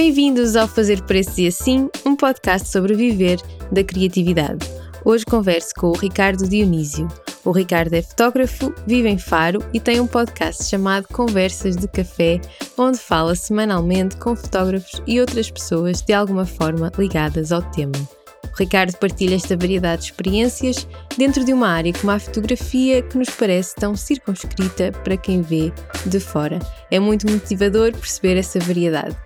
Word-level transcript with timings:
Bem-vindos 0.00 0.54
ao 0.54 0.68
Fazer 0.68 1.02
Preços 1.02 1.38
e 1.38 1.48
Assim, 1.48 1.90
um 2.06 2.14
podcast 2.14 2.68
sobre 2.68 2.94
viver 2.94 3.40
da 3.72 3.82
criatividade. 3.82 4.64
Hoje 5.04 5.24
converso 5.24 5.70
com 5.76 5.88
o 5.88 5.96
Ricardo 5.96 6.48
Dionísio. 6.48 7.08
O 7.44 7.50
Ricardo 7.50 7.92
é 7.94 8.00
fotógrafo, 8.00 8.72
vive 8.86 9.08
em 9.08 9.18
Faro 9.18 9.58
e 9.74 9.80
tem 9.80 9.98
um 9.98 10.06
podcast 10.06 10.66
chamado 10.66 11.08
Conversas 11.08 11.76
de 11.76 11.88
Café, 11.88 12.40
onde 12.78 12.96
fala 12.96 13.34
semanalmente 13.34 14.16
com 14.18 14.36
fotógrafos 14.36 15.02
e 15.04 15.20
outras 15.20 15.50
pessoas 15.50 16.00
de 16.00 16.12
alguma 16.12 16.46
forma 16.46 16.92
ligadas 16.96 17.50
ao 17.50 17.62
tema. 17.72 17.98
O 18.44 18.56
Ricardo 18.56 18.96
partilha 18.98 19.34
esta 19.34 19.56
variedade 19.56 20.02
de 20.02 20.12
experiências 20.12 20.86
dentro 21.16 21.44
de 21.44 21.52
uma 21.52 21.70
área 21.70 21.92
como 21.92 22.12
a 22.12 22.20
fotografia 22.20 23.02
que 23.02 23.18
nos 23.18 23.30
parece 23.30 23.74
tão 23.74 23.96
circunscrita 23.96 24.92
para 25.02 25.16
quem 25.16 25.42
vê 25.42 25.72
de 26.06 26.20
fora. 26.20 26.60
É 26.88 27.00
muito 27.00 27.28
motivador 27.28 27.90
perceber 27.90 28.36
essa 28.36 28.60
variedade. 28.60 29.16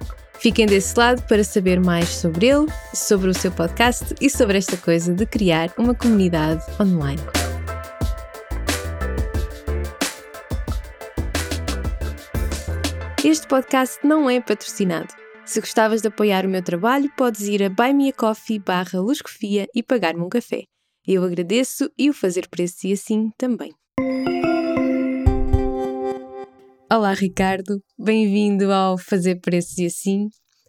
Fiquem 0.42 0.66
desse 0.66 0.98
lado 0.98 1.22
para 1.28 1.44
saber 1.44 1.78
mais 1.78 2.08
sobre 2.08 2.48
ele, 2.48 2.66
sobre 2.92 3.30
o 3.30 3.34
seu 3.34 3.52
podcast 3.52 4.12
e 4.20 4.28
sobre 4.28 4.58
esta 4.58 4.76
coisa 4.76 5.14
de 5.14 5.24
criar 5.24 5.72
uma 5.78 5.94
comunidade 5.94 6.64
online. 6.80 7.22
Este 13.24 13.46
podcast 13.46 14.04
não 14.04 14.28
é 14.28 14.40
patrocinado. 14.40 15.14
Se 15.44 15.60
gostavas 15.60 16.02
de 16.02 16.08
apoiar 16.08 16.44
o 16.44 16.48
meu 16.48 16.60
trabalho, 16.60 17.08
podes 17.16 17.42
ir 17.42 17.62
a 17.62 17.70
buymeacoffee 17.70 18.58
barra 18.58 18.98
e 19.72 19.80
pagar-me 19.80 20.22
um 20.22 20.28
café. 20.28 20.64
Eu 21.06 21.22
agradeço 21.22 21.88
e 21.96 22.10
o 22.10 22.12
fazer 22.12 22.48
preço 22.48 22.88
e 22.88 22.92
assim 22.94 23.30
também. 23.38 23.72
Olá, 26.94 27.14
Ricardo. 27.14 27.82
Bem-vindo 27.98 28.70
ao 28.70 28.98
Fazer 28.98 29.36
Preços 29.36 29.78
e 29.78 29.86
Assim. 29.86 30.28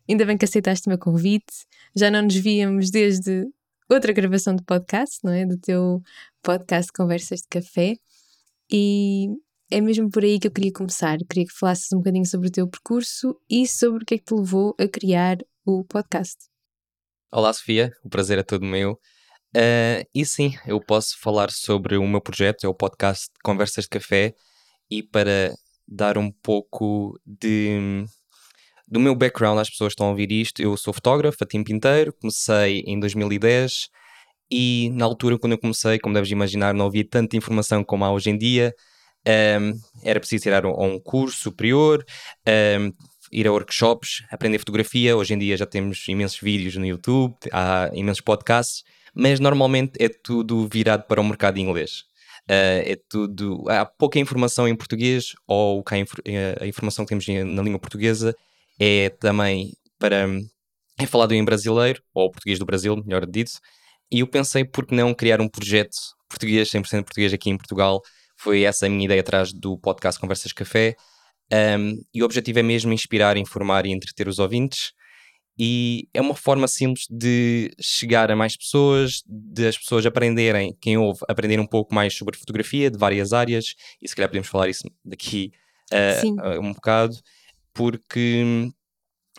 Ainda 0.09 0.25
bem 0.25 0.37
que 0.37 0.45
aceitaste 0.45 0.87
o 0.87 0.89
meu 0.89 0.97
convite. 0.97 1.53
Já 1.93 2.09
não 2.09 2.21
nos 2.21 2.35
víamos 2.35 2.89
desde 2.89 3.45
outra 3.89 4.13
gravação 4.13 4.55
de 4.55 4.63
podcast, 4.63 5.19
não 5.21 5.33
é? 5.33 5.45
Do 5.45 5.57
teu 5.57 6.01
podcast 6.41 6.93
Conversas 6.93 7.41
de 7.41 7.49
Café. 7.49 7.97
E 8.71 9.27
é 9.69 9.81
mesmo 9.81 10.09
por 10.09 10.23
aí 10.23 10.39
que 10.39 10.47
eu 10.47 10.51
queria 10.51 10.71
começar. 10.71 11.17
Queria 11.29 11.45
que 11.45 11.51
falasses 11.51 11.91
um 11.91 11.97
bocadinho 11.97 12.25
sobre 12.25 12.47
o 12.47 12.51
teu 12.51 12.69
percurso 12.69 13.37
e 13.49 13.67
sobre 13.67 14.03
o 14.03 14.05
que 14.05 14.15
é 14.15 14.17
que 14.17 14.23
te 14.23 14.33
levou 14.33 14.73
a 14.79 14.87
criar 14.87 15.39
o 15.65 15.83
podcast. 15.83 16.37
Olá, 17.33 17.51
Sofia. 17.51 17.91
O 18.01 18.07
prazer 18.07 18.39
é 18.39 18.43
todo 18.43 18.65
meu. 18.65 18.93
Uh, 19.53 20.07
e 20.15 20.25
sim, 20.25 20.53
eu 20.65 20.79
posso 20.79 21.19
falar 21.19 21.51
sobre 21.51 21.97
o 21.97 22.07
meu 22.07 22.21
projeto, 22.21 22.63
é 22.63 22.69
o 22.69 22.73
podcast 22.73 23.27
Conversas 23.43 23.83
de 23.83 23.89
Café. 23.89 24.33
E 24.89 25.03
para 25.03 25.53
dar 25.87 26.17
um 26.17 26.31
pouco 26.31 27.19
de 27.25 28.05
do 28.87 28.99
meu 28.99 29.15
background 29.15 29.57
às 29.57 29.69
pessoas 29.69 29.89
que 29.89 29.93
estão 29.93 30.07
a 30.07 30.09
ouvir 30.11 30.31
isto, 30.31 30.61
eu 30.61 30.77
sou 30.77 30.93
fotógrafo 30.93 31.37
a 31.41 31.47
tempo 31.47 31.71
inteiro, 31.71 32.13
comecei 32.13 32.83
em 32.85 32.99
2010 32.99 33.89
e 34.51 34.91
na 34.93 35.05
altura 35.05 35.39
quando 35.39 35.53
eu 35.53 35.57
comecei, 35.57 35.97
como 35.97 36.13
deves 36.13 36.29
imaginar, 36.29 36.73
não 36.75 36.85
havia 36.85 37.03
tanta 37.03 37.35
informação 37.35 37.83
como 37.83 38.05
há 38.05 38.11
hoje 38.11 38.29
em 38.29 38.37
dia, 38.37 38.71
um, 39.59 39.73
era 40.03 40.19
preciso 40.19 40.43
tirar 40.43 40.65
um, 40.65 40.79
um 40.79 40.99
curso 40.99 41.37
superior, 41.37 42.05
um, 42.79 42.91
ir 43.31 43.47
a 43.47 43.51
workshops, 43.51 44.23
aprender 44.29 44.59
fotografia, 44.59 45.17
hoje 45.17 45.33
em 45.33 45.39
dia 45.39 45.57
já 45.57 45.65
temos 45.65 46.07
imensos 46.07 46.39
vídeos 46.39 46.75
no 46.75 46.85
YouTube, 46.85 47.35
há 47.51 47.89
imensos 47.93 48.21
podcasts, 48.21 48.83
mas 49.15 49.39
normalmente 49.39 49.93
é 49.99 50.09
tudo 50.09 50.67
virado 50.67 51.03
para 51.07 51.19
o 51.19 51.23
mercado 51.23 51.57
inglês. 51.57 52.03
Uh, 52.49 52.83
é 52.85 52.97
tudo. 53.09 53.63
Há 53.69 53.85
pouca 53.85 54.19
informação 54.19 54.67
em 54.67 54.75
português, 54.75 55.33
ou 55.47 55.83
a, 55.89 55.97
eh, 56.29 56.57
a 56.59 56.67
informação 56.67 57.05
que 57.05 57.09
temos 57.09 57.27
na 57.27 57.61
língua 57.61 57.79
portuguesa 57.79 58.35
é 58.79 59.09
também 59.09 59.73
para. 59.97 60.27
é 60.99 61.05
falado 61.05 61.33
em 61.33 61.43
brasileiro, 61.43 62.01
ou 62.13 62.31
português 62.31 62.59
do 62.59 62.65
Brasil, 62.65 62.95
melhor 62.97 63.25
dito. 63.25 63.53
E 64.11 64.19
eu 64.19 64.27
pensei, 64.27 64.65
por 64.65 64.85
que 64.85 64.93
não 64.93 65.13
criar 65.13 65.41
um 65.41 65.47
projeto 65.47 65.97
português, 66.29 66.69
100% 66.69 67.03
português 67.03 67.33
aqui 67.33 67.49
em 67.49 67.57
Portugal? 67.57 68.01
Foi 68.37 68.63
essa 68.63 68.85
a 68.85 68.89
minha 68.89 69.05
ideia 69.05 69.21
atrás 69.21 69.53
do 69.53 69.77
podcast 69.77 70.19
Conversas 70.19 70.51
Café. 70.51 70.95
Um, 71.51 72.01
e 72.13 72.21
o 72.21 72.25
objetivo 72.25 72.59
é 72.59 72.63
mesmo 72.63 72.91
inspirar, 72.93 73.37
informar 73.37 73.85
e 73.85 73.91
entreter 73.91 74.27
os 74.27 74.39
ouvintes 74.39 74.91
e 75.57 76.07
é 76.13 76.21
uma 76.21 76.35
forma 76.35 76.67
simples 76.67 77.05
de 77.09 77.71
chegar 77.79 78.31
a 78.31 78.35
mais 78.35 78.57
pessoas, 78.57 79.21
de 79.27 79.67
as 79.67 79.77
pessoas 79.77 80.05
aprenderem, 80.05 80.75
quem 80.81 80.97
ouve, 80.97 81.19
aprender 81.27 81.59
um 81.59 81.67
pouco 81.67 81.93
mais 81.93 82.13
sobre 82.15 82.37
fotografia 82.37 82.89
de 82.89 82.97
várias 82.97 83.33
áreas, 83.33 83.75
e 84.01 84.07
se 84.07 84.15
calhar 84.15 84.29
podemos 84.29 84.47
falar 84.47 84.69
isso 84.69 84.83
daqui 85.05 85.51
uh, 85.91 86.59
um 86.59 86.73
bocado, 86.73 87.15
porque 87.73 88.71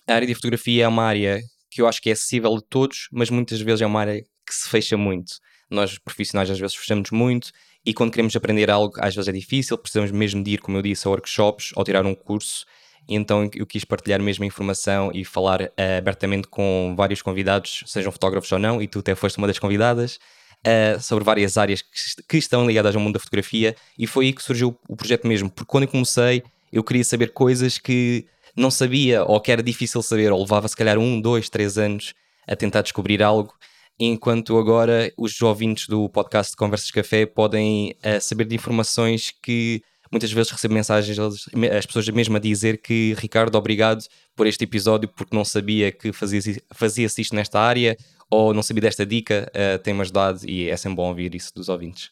a 0.06 0.14
área 0.14 0.26
de 0.26 0.34
fotografia 0.34 0.84
é 0.84 0.88
uma 0.88 1.04
área 1.04 1.40
que 1.70 1.82
eu 1.82 1.88
acho 1.88 2.00
que 2.00 2.10
é 2.10 2.12
acessível 2.12 2.54
a 2.54 2.60
todos, 2.60 3.08
mas 3.12 3.30
muitas 3.30 3.60
vezes 3.60 3.80
é 3.80 3.86
uma 3.86 4.00
área 4.00 4.22
que 4.46 4.54
se 4.54 4.68
fecha 4.68 4.96
muito. 4.96 5.34
Nós, 5.68 5.98
profissionais, 5.98 6.48
às 6.48 6.58
vezes 6.58 6.76
fechamos 6.76 7.10
muito 7.10 7.50
e 7.84 7.92
quando 7.92 8.12
queremos 8.12 8.36
aprender 8.36 8.70
algo, 8.70 8.94
às 8.98 9.14
vezes 9.14 9.28
é 9.28 9.32
difícil, 9.32 9.76
precisamos 9.76 10.12
mesmo 10.12 10.42
de 10.44 10.52
ir, 10.52 10.58
como 10.58 10.76
eu 10.78 10.82
disse, 10.82 11.08
a 11.08 11.10
workshops 11.10 11.72
ou 11.74 11.82
tirar 11.82 12.06
um 12.06 12.14
curso 12.14 12.64
então 13.08 13.48
eu 13.54 13.66
quis 13.66 13.84
partilhar 13.84 14.20
mesmo 14.22 14.44
a 14.44 14.46
informação 14.46 15.10
e 15.12 15.24
falar 15.24 15.62
uh, 15.62 15.98
abertamente 15.98 16.48
com 16.48 16.94
vários 16.96 17.22
convidados, 17.22 17.84
sejam 17.86 18.10
fotógrafos 18.12 18.50
ou 18.52 18.58
não, 18.58 18.80
e 18.80 18.86
tu 18.86 19.00
até 19.00 19.14
foste 19.14 19.38
uma 19.38 19.46
das 19.46 19.58
convidadas, 19.58 20.18
uh, 20.66 21.00
sobre 21.00 21.24
várias 21.24 21.58
áreas 21.58 21.82
que, 21.82 22.22
que, 22.28 22.36
estão 22.38 22.66
ligadas 22.66 22.94
ao 22.94 23.00
mundo 23.00 23.14
da 23.14 23.20
fotografia, 23.20 23.76
e 23.98 24.06
foi 24.06 24.26
aí 24.26 24.32
que 24.32 24.42
surgiu 24.42 24.78
o 24.88 24.96
projeto 24.96 25.26
mesmo, 25.26 25.50
porque 25.50 25.70
quando 25.70 25.84
eu 25.84 25.88
comecei 25.88 26.42
eu 26.72 26.82
queria 26.82 27.04
saber 27.04 27.32
coisas 27.32 27.78
que 27.78 28.26
não 28.56 28.68
sabia 28.68 29.22
ou 29.24 29.40
que 29.40 29.52
era 29.52 29.62
difícil 29.62 30.02
saber, 30.02 30.32
ou 30.32 30.40
levava 30.40 30.66
se 30.66 30.76
calhar 30.76 30.98
um, 30.98 31.20
dois, 31.20 31.48
três 31.48 31.78
anos 31.78 32.14
a 32.48 32.56
tentar 32.56 32.82
descobrir 32.82 33.22
algo, 33.22 33.54
enquanto 33.98 34.58
agora 34.58 35.12
os 35.16 35.40
ouvintes 35.40 35.86
do 35.86 36.08
podcast 36.08 36.56
Conversas 36.56 36.90
Café 36.90 37.26
podem 37.26 37.94
uh, 38.04 38.20
saber 38.20 38.44
de 38.44 38.56
informações 38.56 39.32
que 39.40 39.82
muitas 40.14 40.32
vezes 40.32 40.52
recebo 40.52 40.72
mensagens, 40.72 41.18
as 41.18 41.86
pessoas 41.86 42.08
mesmo 42.08 42.36
a 42.36 42.40
dizer 42.40 42.80
que 42.80 43.14
Ricardo, 43.18 43.56
obrigado 43.56 44.04
por 44.36 44.46
este 44.46 44.62
episódio, 44.62 45.08
porque 45.08 45.34
não 45.34 45.44
sabia 45.44 45.90
que 45.90 46.12
fazia-se 46.12 46.62
fazia 46.72 47.06
isto 47.06 47.34
nesta 47.34 47.60
área 47.60 47.96
ou 48.30 48.54
não 48.54 48.62
sabia 48.62 48.82
desta 48.82 49.04
dica, 49.04 49.50
uh, 49.50 49.78
tem-me 49.82 50.00
ajudado 50.00 50.48
e 50.48 50.68
é 50.68 50.76
sempre 50.76 50.96
bom 50.96 51.08
ouvir 51.08 51.34
isso 51.34 51.52
dos 51.54 51.68
ouvintes. 51.68 52.10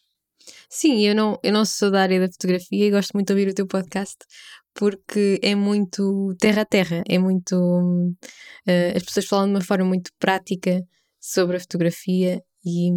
Sim, 0.69 1.07
eu 1.07 1.15
não, 1.15 1.39
eu 1.43 1.53
não 1.53 1.65
sou 1.65 1.91
da 1.91 2.03
área 2.03 2.19
da 2.21 2.33
fotografia 2.33 2.87
e 2.87 2.91
gosto 2.91 3.13
muito 3.15 3.29
de 3.29 3.33
ouvir 3.33 3.51
o 3.51 3.55
teu 3.55 3.67
podcast 3.67 4.19
porque 4.75 5.39
é 5.43 5.55
muito 5.55 6.35
terra 6.39 6.63
a 6.63 6.65
terra, 6.65 7.03
é 7.09 7.19
muito. 7.19 7.55
Uh, 8.67 8.97
as 8.97 9.03
pessoas 9.03 9.27
falam 9.27 9.47
de 9.47 9.55
uma 9.55 9.61
forma 9.61 9.85
muito 9.85 10.11
prática 10.19 10.83
sobre 11.21 11.57
a 11.57 11.61
fotografia 11.61 12.43
e, 12.65 12.91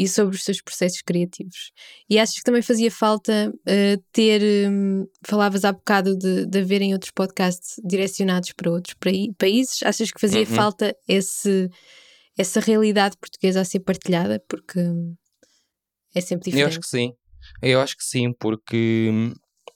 e 0.00 0.08
sobre 0.08 0.34
os 0.34 0.42
seus 0.42 0.62
processos 0.62 1.02
criativos. 1.02 1.72
E 2.08 2.18
achas 2.18 2.36
que 2.36 2.42
também 2.42 2.62
fazia 2.62 2.90
falta 2.90 3.52
uh, 3.54 4.02
ter. 4.10 4.40
Um, 4.66 5.06
falavas 5.22 5.62
há 5.62 5.72
bocado 5.72 6.16
de, 6.16 6.46
de 6.46 6.58
haverem 6.58 6.94
outros 6.94 7.10
podcasts 7.10 7.78
direcionados 7.84 8.50
para 8.52 8.70
outros 8.70 8.96
países? 9.36 9.82
Achas 9.82 10.10
que 10.10 10.18
fazia 10.18 10.40
uhum. 10.40 10.46
falta 10.46 10.96
esse, 11.06 11.68
essa 12.38 12.60
realidade 12.60 13.18
portuguesa 13.18 13.60
a 13.60 13.64
ser 13.64 13.80
partilhada? 13.80 14.42
Porque 14.48 14.80
é 16.14 16.20
sempre 16.22 16.46
diferente. 16.46 16.62
Eu 16.62 16.68
acho 16.68 16.80
que 16.80 16.88
sim. 16.88 17.12
Eu 17.60 17.80
acho 17.82 17.94
que 17.94 18.04
sim, 18.04 18.32
porque, 18.32 19.10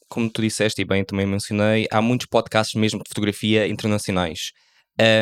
como 0.09 0.31
tu 0.31 0.41
disseste 0.41 0.81
e 0.81 0.87
bem 0.87 1.05
também 1.05 1.27
mencionei, 1.27 1.87
há 1.91 2.01
muitos 2.01 2.27
podcasts 2.29 2.75
mesmo 2.81 3.03
de 3.03 3.11
fotografia 3.11 3.69
internacionais. 3.69 4.53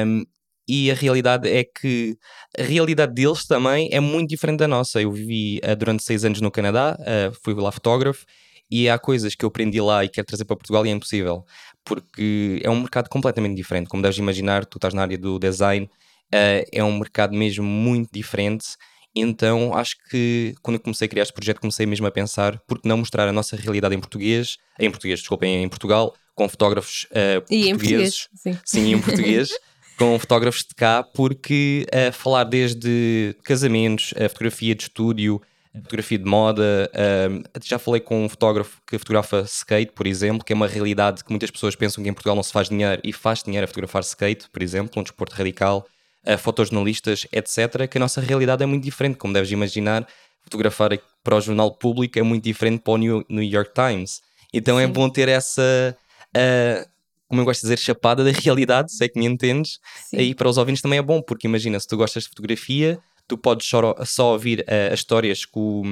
Um, 0.06 0.22
e 0.68 0.90
a 0.90 0.94
realidade 0.94 1.48
é 1.48 1.64
que 1.64 2.16
a 2.58 2.62
realidade 2.62 3.14
deles 3.14 3.44
também 3.44 3.88
é 3.92 4.00
muito 4.00 4.28
diferente 4.28 4.58
da 4.58 4.68
nossa. 4.68 5.00
Eu 5.00 5.10
vivi 5.10 5.60
uh, 5.64 5.74
durante 5.76 6.02
seis 6.02 6.24
anos 6.24 6.40
no 6.40 6.50
Canadá, 6.50 6.96
uh, 7.00 7.36
fui 7.42 7.54
lá 7.54 7.72
fotógrafo, 7.72 8.24
e 8.70 8.88
há 8.88 8.98
coisas 8.98 9.34
que 9.34 9.44
eu 9.44 9.48
aprendi 9.48 9.80
lá 9.80 10.04
e 10.04 10.08
quero 10.08 10.26
trazer 10.26 10.44
para 10.46 10.56
Portugal 10.56 10.86
e 10.86 10.88
é 10.88 10.92
impossível, 10.92 11.44
porque 11.84 12.58
é 12.64 12.70
um 12.70 12.80
mercado 12.80 13.08
completamente 13.08 13.54
diferente. 13.54 13.88
Como 13.88 14.02
deves 14.02 14.16
imaginar, 14.18 14.64
tu 14.64 14.78
estás 14.78 14.94
na 14.94 15.02
área 15.02 15.18
do 15.18 15.38
design, 15.38 15.86
uh, 15.86 16.64
é 16.72 16.82
um 16.82 16.98
mercado 16.98 17.34
mesmo 17.34 17.64
muito 17.64 18.08
diferente. 18.12 18.68
Então 19.14 19.74
acho 19.74 19.96
que 20.08 20.54
quando 20.62 20.76
eu 20.76 20.80
comecei 20.80 21.04
a 21.04 21.08
criar 21.08 21.22
este 21.24 21.34
projeto, 21.34 21.60
comecei 21.60 21.84
mesmo 21.84 22.06
a 22.06 22.10
pensar 22.10 22.58
por 22.66 22.80
que 22.80 22.88
não 22.88 22.96
mostrar 22.96 23.28
a 23.28 23.32
nossa 23.32 23.56
realidade 23.56 23.94
em 23.94 24.00
português, 24.00 24.56
em 24.78 24.90
português, 24.90 25.20
desculpem, 25.20 25.62
em 25.62 25.68
Portugal, 25.68 26.14
com 26.34 26.48
fotógrafos 26.48 27.06
uh, 27.10 27.44
e 27.50 27.68
portugueses. 27.68 27.68
Em 27.68 27.76
português, 27.76 28.28
sim. 28.34 28.58
sim, 28.64 28.92
em 28.94 29.00
português. 29.00 29.50
com 29.96 30.18
fotógrafos 30.18 30.64
de 30.64 30.74
cá, 30.74 31.02
porque 31.02 31.86
uh, 31.88 32.12
falar 32.12 32.44
desde 32.44 33.36
casamentos, 33.44 34.14
a 34.16 34.28
fotografia 34.28 34.74
de 34.74 34.82
estúdio, 34.82 35.40
fotografia 35.74 36.18
de 36.18 36.24
moda, 36.24 36.90
uh, 36.92 37.42
já 37.62 37.78
falei 37.78 38.00
com 38.00 38.24
um 38.24 38.28
fotógrafo 38.28 38.80
que 38.86 38.98
fotografa 38.98 39.42
skate, 39.42 39.92
por 39.92 40.06
exemplo, 40.06 40.44
que 40.44 40.52
é 40.52 40.56
uma 40.56 40.66
realidade 40.66 41.24
que 41.24 41.30
muitas 41.30 41.50
pessoas 41.50 41.74
pensam 41.74 42.02
que 42.02 42.10
em 42.10 42.12
Portugal 42.12 42.36
não 42.36 42.42
se 42.42 42.52
faz 42.52 42.68
dinheiro 42.68 43.00
e 43.04 43.12
faz 43.12 43.42
dinheiro 43.42 43.64
a 43.64 43.68
fotografar 43.68 44.02
skate, 44.02 44.48
por 44.50 44.62
exemplo, 44.62 45.00
um 45.00 45.02
desporto 45.02 45.34
radical, 45.34 45.86
uh, 46.26 46.38
fotojornalistas, 46.38 47.26
etc., 47.32 47.88
que 47.88 47.98
a 47.98 48.00
nossa 48.00 48.20
realidade 48.20 48.62
é 48.62 48.66
muito 48.66 48.84
diferente, 48.84 49.16
como 49.16 49.32
deves 49.32 49.50
imaginar, 49.50 50.06
fotografar 50.42 50.90
para 51.22 51.36
o 51.36 51.40
jornal 51.40 51.70
público 51.70 52.18
é 52.18 52.22
muito 52.22 52.44
diferente 52.44 52.80
para 52.80 52.92
o 52.92 52.96
New, 52.96 53.24
New 53.28 53.44
York 53.44 53.72
Times. 53.72 54.20
Então 54.52 54.78
é 54.78 54.84
Sim. 54.84 54.90
é 54.90 54.92
bom 54.92 55.08
ter 55.08 55.28
essa... 55.28 55.96
Uh, 56.36 56.91
como 57.32 57.40
eu 57.40 57.46
gosto 57.46 57.62
de 57.62 57.68
dizer, 57.68 57.78
chapada 57.78 58.22
da 58.22 58.30
realidade, 58.30 58.92
sei 58.92 59.08
que 59.08 59.18
me 59.18 59.24
entendes. 59.24 59.80
Sim. 60.04 60.18
Aí 60.18 60.34
para 60.34 60.50
os 60.50 60.58
ouvintes 60.58 60.82
também 60.82 60.98
é 60.98 61.02
bom, 61.02 61.22
porque 61.22 61.46
imagina, 61.46 61.80
se 61.80 61.88
tu 61.88 61.96
gostas 61.96 62.24
de 62.24 62.28
fotografia, 62.28 63.00
tu 63.26 63.38
podes 63.38 63.66
só, 63.66 63.96
só 64.04 64.32
ouvir 64.32 64.60
uh, 64.60 64.92
as 64.92 64.98
histórias 64.98 65.46
que 65.46 65.58
o, 65.58 65.82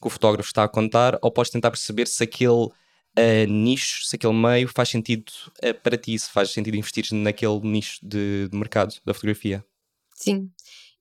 que 0.00 0.06
o 0.06 0.08
fotógrafo 0.08 0.46
está 0.46 0.62
a 0.62 0.68
contar, 0.68 1.18
ou 1.20 1.32
podes 1.32 1.50
tentar 1.50 1.72
perceber 1.72 2.06
se 2.06 2.22
aquele 2.22 2.52
uh, 2.52 2.72
nicho, 3.48 4.04
se 4.04 4.14
aquele 4.14 4.34
meio 4.34 4.68
faz 4.68 4.88
sentido 4.88 5.32
uh, 5.64 5.74
para 5.82 5.96
ti, 5.96 6.16
se 6.16 6.30
faz 6.30 6.52
sentido 6.52 6.76
investir 6.76 7.08
naquele 7.10 7.58
nicho 7.64 7.98
de, 8.00 8.46
de 8.48 8.56
mercado 8.56 8.94
da 9.04 9.12
fotografia. 9.12 9.64
Sim. 10.14 10.48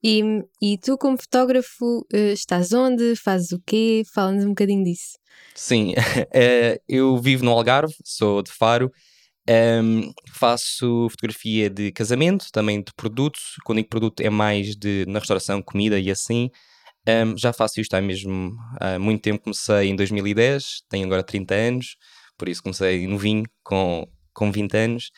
E, 0.03 0.23
e 0.59 0.79
tu, 0.79 0.97
como 0.97 1.17
fotógrafo, 1.21 2.03
estás 2.11 2.73
onde? 2.73 3.15
Fazes 3.15 3.51
o 3.51 3.61
quê? 3.63 4.01
Fala-nos 4.11 4.43
um 4.43 4.49
bocadinho 4.49 4.83
disso. 4.83 5.19
Sim, 5.53 5.93
eu 6.89 7.15
vivo 7.19 7.45
no 7.45 7.51
Algarve, 7.51 7.93
sou 8.03 8.41
de 8.41 8.51
Faro 8.51 8.91
um, 9.49 10.13
faço 10.31 11.07
fotografia 11.09 11.69
de 11.69 11.91
casamento, 11.91 12.47
também 12.51 12.81
de 12.81 12.93
produtos. 12.95 13.55
Quando 13.65 13.77
digo 13.77 13.89
produto 13.89 14.21
é 14.21 14.29
mais 14.29 14.75
de 14.75 15.05
na 15.07 15.19
restauração, 15.19 15.61
comida 15.61 15.99
e 15.99 16.09
assim. 16.09 16.49
Um, 17.07 17.37
já 17.37 17.51
faço 17.51 17.81
isto 17.81 17.93
há 17.95 18.01
mesmo 18.01 18.55
há 18.79 18.97
muito 18.97 19.21
tempo. 19.21 19.43
Comecei 19.43 19.89
em 19.89 19.95
2010, 19.95 20.83
tenho 20.89 21.05
agora 21.05 21.23
30 21.23 21.53
anos, 21.53 21.97
por 22.37 22.47
isso 22.47 22.63
comecei 22.63 23.05
novinho, 23.07 23.43
com, 23.63 24.07
com 24.33 24.51
20 24.51 24.77
anos. 24.77 25.11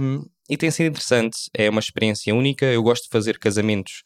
Um, 0.00 0.24
e 0.48 0.56
tem 0.56 0.70
sido 0.70 0.86
interessante, 0.86 1.50
é 1.54 1.68
uma 1.68 1.80
experiência 1.80 2.34
única. 2.34 2.66
Eu 2.66 2.82
gosto 2.82 3.04
de 3.04 3.10
fazer 3.10 3.38
casamentos 3.38 4.02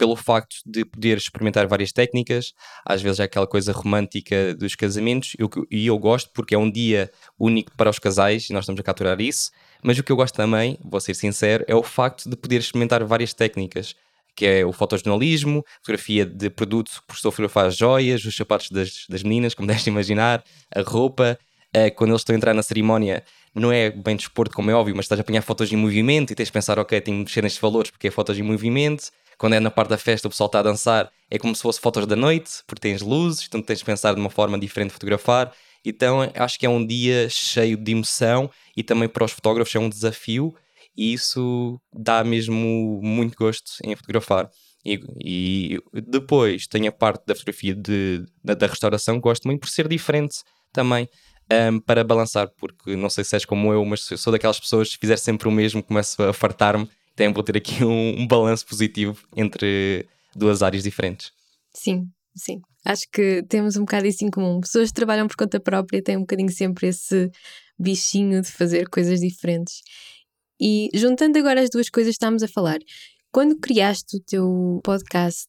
pelo 0.00 0.16
facto 0.16 0.56
de 0.64 0.82
poder 0.82 1.18
experimentar 1.18 1.66
várias 1.66 1.92
técnicas, 1.92 2.54
às 2.86 3.02
vezes 3.02 3.20
é 3.20 3.24
aquela 3.24 3.46
coisa 3.46 3.70
romântica 3.70 4.54
dos 4.54 4.74
casamentos, 4.74 5.36
e 5.70 5.86
eu 5.88 5.98
gosto 5.98 6.30
porque 6.32 6.54
é 6.54 6.58
um 6.58 6.70
dia 6.70 7.10
único 7.38 7.70
para 7.76 7.90
os 7.90 7.98
casais 7.98 8.48
e 8.48 8.54
nós 8.54 8.64
estamos 8.64 8.80
a 8.80 8.82
capturar 8.82 9.20
isso. 9.20 9.50
Mas 9.82 9.98
o 9.98 10.02
que 10.02 10.10
eu 10.10 10.16
gosto 10.16 10.34
também, 10.34 10.78
vou 10.82 10.98
ser 11.02 11.12
sincero, 11.12 11.66
é 11.68 11.74
o 11.74 11.82
facto 11.82 12.30
de 12.30 12.34
poder 12.34 12.60
experimentar 12.60 13.04
várias 13.04 13.34
técnicas, 13.34 13.94
que 14.34 14.46
é 14.46 14.64
o 14.64 14.72
fotojornalismo, 14.72 15.62
fotografia 15.82 16.24
de 16.24 16.48
produtos, 16.48 16.98
por 17.06 17.14
estou 17.14 17.28
a 17.28 17.32
fotografar 17.32 17.70
joias, 17.70 18.24
os 18.24 18.34
sapatos 18.34 18.70
das, 18.70 19.04
das 19.06 19.22
meninas, 19.22 19.52
como 19.52 19.68
deves 19.68 19.86
imaginar, 19.86 20.42
a 20.74 20.80
roupa. 20.80 21.38
Uh, 21.76 21.94
quando 21.94 22.10
eles 22.10 22.22
estão 22.22 22.34
a 22.34 22.38
entrar 22.38 22.54
na 22.54 22.62
cerimónia, 22.62 23.22
não 23.54 23.70
é 23.70 23.90
bem 23.90 24.16
desporto, 24.16 24.56
como 24.56 24.70
é 24.70 24.74
óbvio, 24.74 24.96
mas 24.96 25.04
estás 25.04 25.20
a 25.20 25.22
apanhar 25.22 25.42
fotos 25.42 25.70
em 25.70 25.76
movimento 25.76 26.32
e 26.32 26.34
tens 26.34 26.46
de 26.46 26.52
pensar, 26.52 26.78
ok, 26.78 26.98
tenho 27.02 27.18
de 27.18 27.24
mexer 27.24 27.42
nestes 27.42 27.60
valores 27.60 27.90
porque 27.90 28.08
é 28.08 28.10
fotos 28.10 28.38
em 28.38 28.42
movimento 28.42 29.10
quando 29.40 29.54
é 29.54 29.60
na 29.60 29.70
parte 29.70 29.88
da 29.88 29.96
festa 29.96 30.28
o 30.28 30.30
pessoal 30.30 30.48
está 30.48 30.58
a 30.58 30.62
dançar, 30.62 31.10
é 31.30 31.38
como 31.38 31.56
se 31.56 31.62
fosse 31.62 31.80
fotos 31.80 32.06
da 32.06 32.14
noite, 32.14 32.62
porque 32.66 32.82
tens 32.82 33.00
luzes, 33.00 33.46
então 33.48 33.62
tens 33.62 33.78
de 33.78 33.84
pensar 33.86 34.12
de 34.12 34.20
uma 34.20 34.28
forma 34.28 34.58
diferente 34.58 34.88
de 34.88 34.92
fotografar. 34.92 35.50
Então 35.82 36.30
acho 36.34 36.58
que 36.58 36.66
é 36.66 36.68
um 36.68 36.86
dia 36.86 37.26
cheio 37.30 37.78
de 37.78 37.90
emoção 37.90 38.50
e 38.76 38.82
também 38.82 39.08
para 39.08 39.24
os 39.24 39.32
fotógrafos 39.32 39.74
é 39.74 39.78
um 39.78 39.88
desafio 39.88 40.54
e 40.94 41.14
isso 41.14 41.80
dá 41.90 42.22
mesmo 42.22 43.00
muito 43.02 43.34
gosto 43.34 43.72
em 43.82 43.96
fotografar. 43.96 44.50
E, 44.84 45.00
e 45.24 45.78
depois 46.06 46.66
tem 46.66 46.86
a 46.86 46.92
parte 46.92 47.24
da 47.24 47.34
fotografia 47.34 47.74
de, 47.74 48.22
da, 48.44 48.52
da 48.52 48.66
restauração 48.66 49.18
gosto 49.18 49.48
muito 49.48 49.60
por 49.60 49.70
ser 49.70 49.88
diferente 49.88 50.42
também. 50.70 51.08
Um, 51.50 51.80
para 51.80 52.04
balançar, 52.04 52.48
porque 52.58 52.94
não 52.94 53.10
sei 53.10 53.24
se 53.24 53.34
és 53.34 53.44
como 53.44 53.72
eu, 53.72 53.84
mas 53.84 54.02
sou 54.02 54.32
daquelas 54.32 54.60
pessoas 54.60 54.88
que 54.88 54.94
se 54.94 54.98
fizer 55.00 55.16
sempre 55.16 55.48
o 55.48 55.50
mesmo 55.50 55.82
começo 55.82 56.22
a 56.22 56.32
fartar-me 56.32 56.88
tem 57.16 57.32
vou 57.32 57.42
ter 57.42 57.56
aqui 57.56 57.82
um, 57.84 58.20
um 58.20 58.26
balanço 58.26 58.66
positivo 58.66 59.26
entre 59.36 60.08
duas 60.34 60.62
áreas 60.62 60.82
diferentes. 60.82 61.32
Sim, 61.74 62.08
sim. 62.34 62.60
Acho 62.84 63.06
que 63.12 63.42
temos 63.48 63.76
um 63.76 63.80
bocado 63.80 64.06
isso 64.06 64.24
em 64.24 64.30
comum. 64.30 64.60
Pessoas 64.60 64.88
que 64.88 64.94
trabalham 64.94 65.28
por 65.28 65.36
conta 65.36 65.60
própria 65.60 66.02
têm 66.02 66.16
um 66.16 66.20
bocadinho 66.20 66.50
sempre 66.50 66.88
esse 66.88 67.30
bichinho 67.78 68.40
de 68.40 68.50
fazer 68.50 68.88
coisas 68.88 69.20
diferentes. 69.20 69.82
E 70.60 70.88
juntando 70.94 71.38
agora 71.38 71.60
as 71.62 71.70
duas 71.70 71.88
coisas 71.88 72.12
que 72.12 72.24
estamos 72.24 72.42
a 72.42 72.48
falar, 72.48 72.78
quando 73.32 73.58
criaste 73.58 74.16
o 74.16 74.20
teu 74.20 74.80
podcast, 74.82 75.48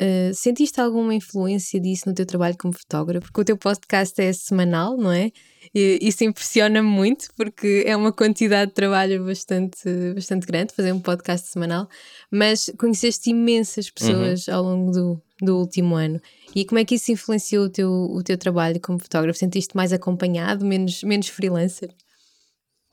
uh, 0.00 0.34
sentiste 0.34 0.80
alguma 0.80 1.14
influência 1.14 1.80
disso 1.80 2.08
no 2.08 2.14
teu 2.14 2.26
trabalho 2.26 2.56
como 2.58 2.72
fotógrafo? 2.72 3.26
Porque 3.26 3.40
o 3.40 3.44
teu 3.44 3.56
podcast 3.56 4.20
é 4.20 4.32
semanal, 4.32 4.96
não 4.96 5.12
é? 5.12 5.30
E 5.74 5.98
isso 6.02 6.24
impressiona-me 6.24 6.88
muito 6.88 7.28
porque 7.36 7.84
é 7.86 7.94
uma 7.94 8.12
quantidade 8.12 8.70
de 8.70 8.74
trabalho 8.74 9.24
bastante, 9.24 9.78
bastante 10.14 10.46
grande 10.46 10.74
fazer 10.74 10.92
um 10.92 11.00
podcast 11.00 11.48
semanal, 11.48 11.88
mas 12.30 12.70
conheceste 12.78 13.30
imensas 13.30 13.90
pessoas 13.90 14.48
uhum. 14.48 14.54
ao 14.54 14.62
longo 14.62 14.90
do, 14.90 15.22
do 15.40 15.58
último 15.58 15.94
ano. 15.94 16.20
E 16.54 16.64
como 16.64 16.78
é 16.78 16.84
que 16.84 16.96
isso 16.96 17.12
influenciou 17.12 17.66
o 17.66 17.70
teu, 17.70 17.90
o 17.90 18.22
teu 18.22 18.36
trabalho 18.36 18.80
como 18.80 18.98
fotógrafo? 18.98 19.38
Sentiste 19.38 19.76
mais 19.76 19.92
acompanhado, 19.92 20.64
menos, 20.64 21.02
menos 21.02 21.28
freelancer? 21.28 21.94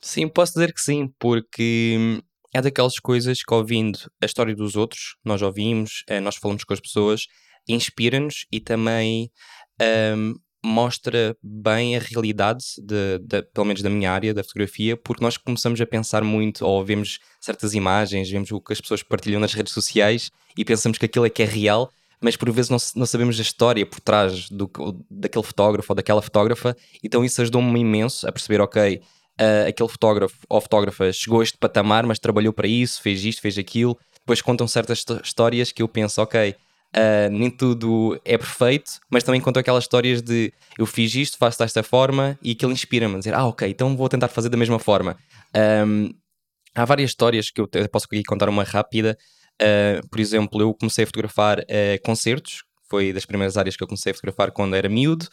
Sim, 0.00 0.28
posso 0.28 0.52
dizer 0.52 0.72
que 0.72 0.80
sim, 0.80 1.12
porque 1.18 2.22
é 2.54 2.62
daquelas 2.62 2.98
coisas 2.98 3.42
que 3.42 3.54
ouvindo 3.54 3.98
a 4.22 4.26
história 4.26 4.54
dos 4.54 4.76
outros, 4.76 5.16
nós 5.24 5.42
ouvimos, 5.42 6.04
eh, 6.08 6.20
nós 6.20 6.36
falamos 6.36 6.64
com 6.64 6.72
as 6.72 6.80
pessoas, 6.80 7.26
inspira-nos 7.68 8.46
e 8.50 8.60
também 8.60 9.30
um, 10.16 10.34
mostra 10.64 11.36
bem 11.42 11.96
a 11.96 12.00
realidade, 12.00 12.64
de, 12.78 13.18
de, 13.20 13.42
pelo 13.42 13.66
menos 13.66 13.82
da 13.82 13.90
minha 13.90 14.10
área, 14.10 14.34
da 14.34 14.42
fotografia, 14.42 14.96
porque 14.96 15.22
nós 15.22 15.36
começamos 15.36 15.80
a 15.80 15.86
pensar 15.86 16.24
muito, 16.24 16.64
ou 16.64 16.84
vemos 16.84 17.18
certas 17.40 17.74
imagens, 17.74 18.30
vemos 18.30 18.50
o 18.50 18.60
que 18.60 18.72
as 18.72 18.80
pessoas 18.80 19.02
partilham 19.02 19.40
nas 19.40 19.54
redes 19.54 19.72
sociais 19.72 20.30
e 20.56 20.64
pensamos 20.64 20.98
que 20.98 21.04
aquilo 21.04 21.26
é 21.26 21.30
que 21.30 21.42
é 21.42 21.46
real, 21.46 21.90
mas 22.20 22.36
por 22.36 22.50
vezes 22.50 22.70
não, 22.70 22.78
não 22.96 23.06
sabemos 23.06 23.38
a 23.38 23.42
história 23.42 23.86
por 23.86 24.00
trás 24.00 24.48
do, 24.50 24.68
daquele 25.08 25.44
fotógrafo 25.44 25.92
ou 25.92 25.96
daquela 25.96 26.20
fotógrafa, 26.20 26.76
então 27.02 27.24
isso 27.24 27.40
ajudou-me 27.40 27.80
imenso 27.80 28.26
a 28.26 28.32
perceber, 28.32 28.60
ok, 28.60 29.00
uh, 29.40 29.68
aquele 29.68 29.88
fotógrafo 29.88 30.36
ou 30.48 30.60
fotógrafa 30.60 31.12
chegou 31.12 31.40
a 31.40 31.42
este 31.42 31.56
patamar, 31.58 32.06
mas 32.06 32.18
trabalhou 32.18 32.52
para 32.52 32.66
isso, 32.66 33.00
fez 33.00 33.24
isto, 33.24 33.40
fez 33.40 33.56
aquilo, 33.58 33.98
depois 34.20 34.42
contam 34.42 34.66
certas 34.68 35.04
histórias 35.22 35.72
que 35.72 35.82
eu 35.82 35.88
penso, 35.88 36.20
ok, 36.20 36.54
Uh, 36.88 37.28
nem 37.30 37.50
tudo 37.50 38.18
é 38.24 38.38
perfeito, 38.38 38.92
mas 39.10 39.22
também 39.22 39.42
conto 39.42 39.58
aquelas 39.58 39.84
histórias 39.84 40.22
de 40.22 40.50
eu 40.78 40.86
fiz 40.86 41.14
isto, 41.14 41.36
faço 41.36 41.58
desta 41.58 41.82
forma 41.82 42.38
e 42.42 42.52
aquilo 42.52 42.72
inspira-me 42.72 43.16
a 43.16 43.18
dizer, 43.18 43.34
ah, 43.34 43.44
ok, 43.44 43.68
então 43.68 43.94
vou 43.94 44.08
tentar 44.08 44.28
fazer 44.28 44.48
da 44.48 44.56
mesma 44.56 44.78
forma. 44.78 45.14
Um, 45.86 46.08
há 46.74 46.86
várias 46.86 47.10
histórias 47.10 47.50
que 47.50 47.60
eu 47.60 47.68
posso 47.92 48.06
aqui 48.06 48.22
contar 48.24 48.48
uma 48.48 48.64
rápida. 48.64 49.18
Uh, 49.60 50.08
por 50.08 50.18
exemplo, 50.18 50.62
eu 50.62 50.72
comecei 50.72 51.04
a 51.04 51.06
fotografar 51.06 51.58
concertos, 52.02 52.64
foi 52.88 53.12
das 53.12 53.26
primeiras 53.26 53.58
áreas 53.58 53.76
que 53.76 53.82
eu 53.82 53.86
comecei 53.86 54.12
a 54.12 54.14
fotografar 54.14 54.50
quando 54.50 54.74
era 54.74 54.88
miúdo, 54.88 55.28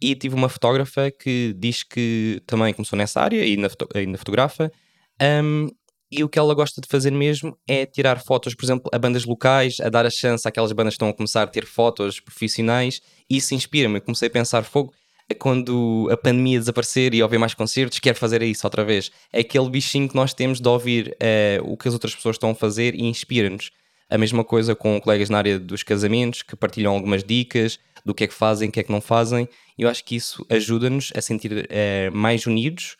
e 0.00 0.14
tive 0.14 0.34
uma 0.34 0.48
fotógrafa 0.48 1.10
que 1.10 1.54
diz 1.58 1.82
que 1.82 2.42
também 2.46 2.72
começou 2.72 2.96
nessa 2.96 3.20
área 3.20 3.44
e 3.44 3.58
ainda 3.94 4.18
fotografa. 4.18 4.72
Um, 5.20 5.68
e 6.10 6.24
o 6.24 6.28
que 6.28 6.38
ela 6.38 6.54
gosta 6.54 6.80
de 6.80 6.88
fazer 6.88 7.12
mesmo 7.12 7.56
é 7.68 7.86
tirar 7.86 8.20
fotos, 8.20 8.54
por 8.54 8.64
exemplo, 8.64 8.90
a 8.92 8.98
bandas 8.98 9.24
locais, 9.24 9.78
a 9.80 9.88
dar 9.88 10.04
a 10.04 10.10
chance 10.10 10.46
àquelas 10.48 10.72
bandas 10.72 10.94
que 10.94 10.96
estão 10.96 11.08
a 11.08 11.14
começar 11.14 11.42
a 11.42 11.46
ter 11.46 11.64
fotos 11.64 12.18
profissionais. 12.18 13.00
E 13.28 13.36
isso 13.36 13.54
inspira-me. 13.54 13.98
Eu 13.98 14.02
comecei 14.02 14.26
a 14.26 14.30
pensar, 14.30 14.64
fogo, 14.64 14.92
quando 15.38 16.08
a 16.10 16.16
pandemia 16.16 16.58
desaparecer 16.58 17.14
e 17.14 17.22
houver 17.22 17.38
mais 17.38 17.54
concertos, 17.54 18.00
quero 18.00 18.18
fazer 18.18 18.42
isso 18.42 18.66
outra 18.66 18.84
vez. 18.84 19.12
É 19.32 19.40
aquele 19.40 19.70
bichinho 19.70 20.08
que 20.08 20.16
nós 20.16 20.34
temos 20.34 20.60
de 20.60 20.68
ouvir 20.68 21.16
uh, 21.62 21.72
o 21.72 21.76
que 21.76 21.86
as 21.86 21.94
outras 21.94 22.14
pessoas 22.14 22.34
estão 22.34 22.50
a 22.50 22.54
fazer 22.54 22.96
e 22.96 23.04
inspira-nos. 23.04 23.70
A 24.10 24.18
mesma 24.18 24.42
coisa 24.42 24.74
com 24.74 25.00
colegas 25.00 25.30
na 25.30 25.38
área 25.38 25.58
dos 25.58 25.82
casamentos 25.82 26.42
que 26.42 26.56
partilham 26.56 26.92
algumas 26.92 27.22
dicas 27.22 27.78
do 28.04 28.14
que 28.14 28.24
é 28.24 28.26
que 28.26 28.34
fazem, 28.34 28.68
o 28.68 28.72
que 28.72 28.80
é 28.80 28.82
que 28.82 28.90
não 28.90 29.00
fazem. 29.00 29.48
Eu 29.78 29.88
acho 29.88 30.04
que 30.04 30.16
isso 30.16 30.44
ajuda-nos 30.48 31.12
a 31.14 31.20
sentir 31.20 31.52
uh, 31.52 32.16
mais 32.16 32.46
unidos 32.46 32.96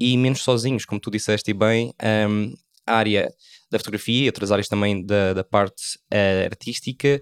e 0.00 0.16
menos 0.16 0.42
sozinhos, 0.42 0.84
como 0.84 1.00
tu 1.00 1.10
disseste 1.10 1.52
bem, 1.52 1.92
um, 2.28 2.54
a 2.86 2.96
área 2.96 3.32
da 3.70 3.78
fotografia 3.78 4.24
e 4.24 4.26
outras 4.26 4.50
áreas 4.50 4.68
também 4.68 5.04
da, 5.04 5.32
da 5.32 5.44
parte 5.44 5.98
uh, 6.12 6.44
artística, 6.46 7.20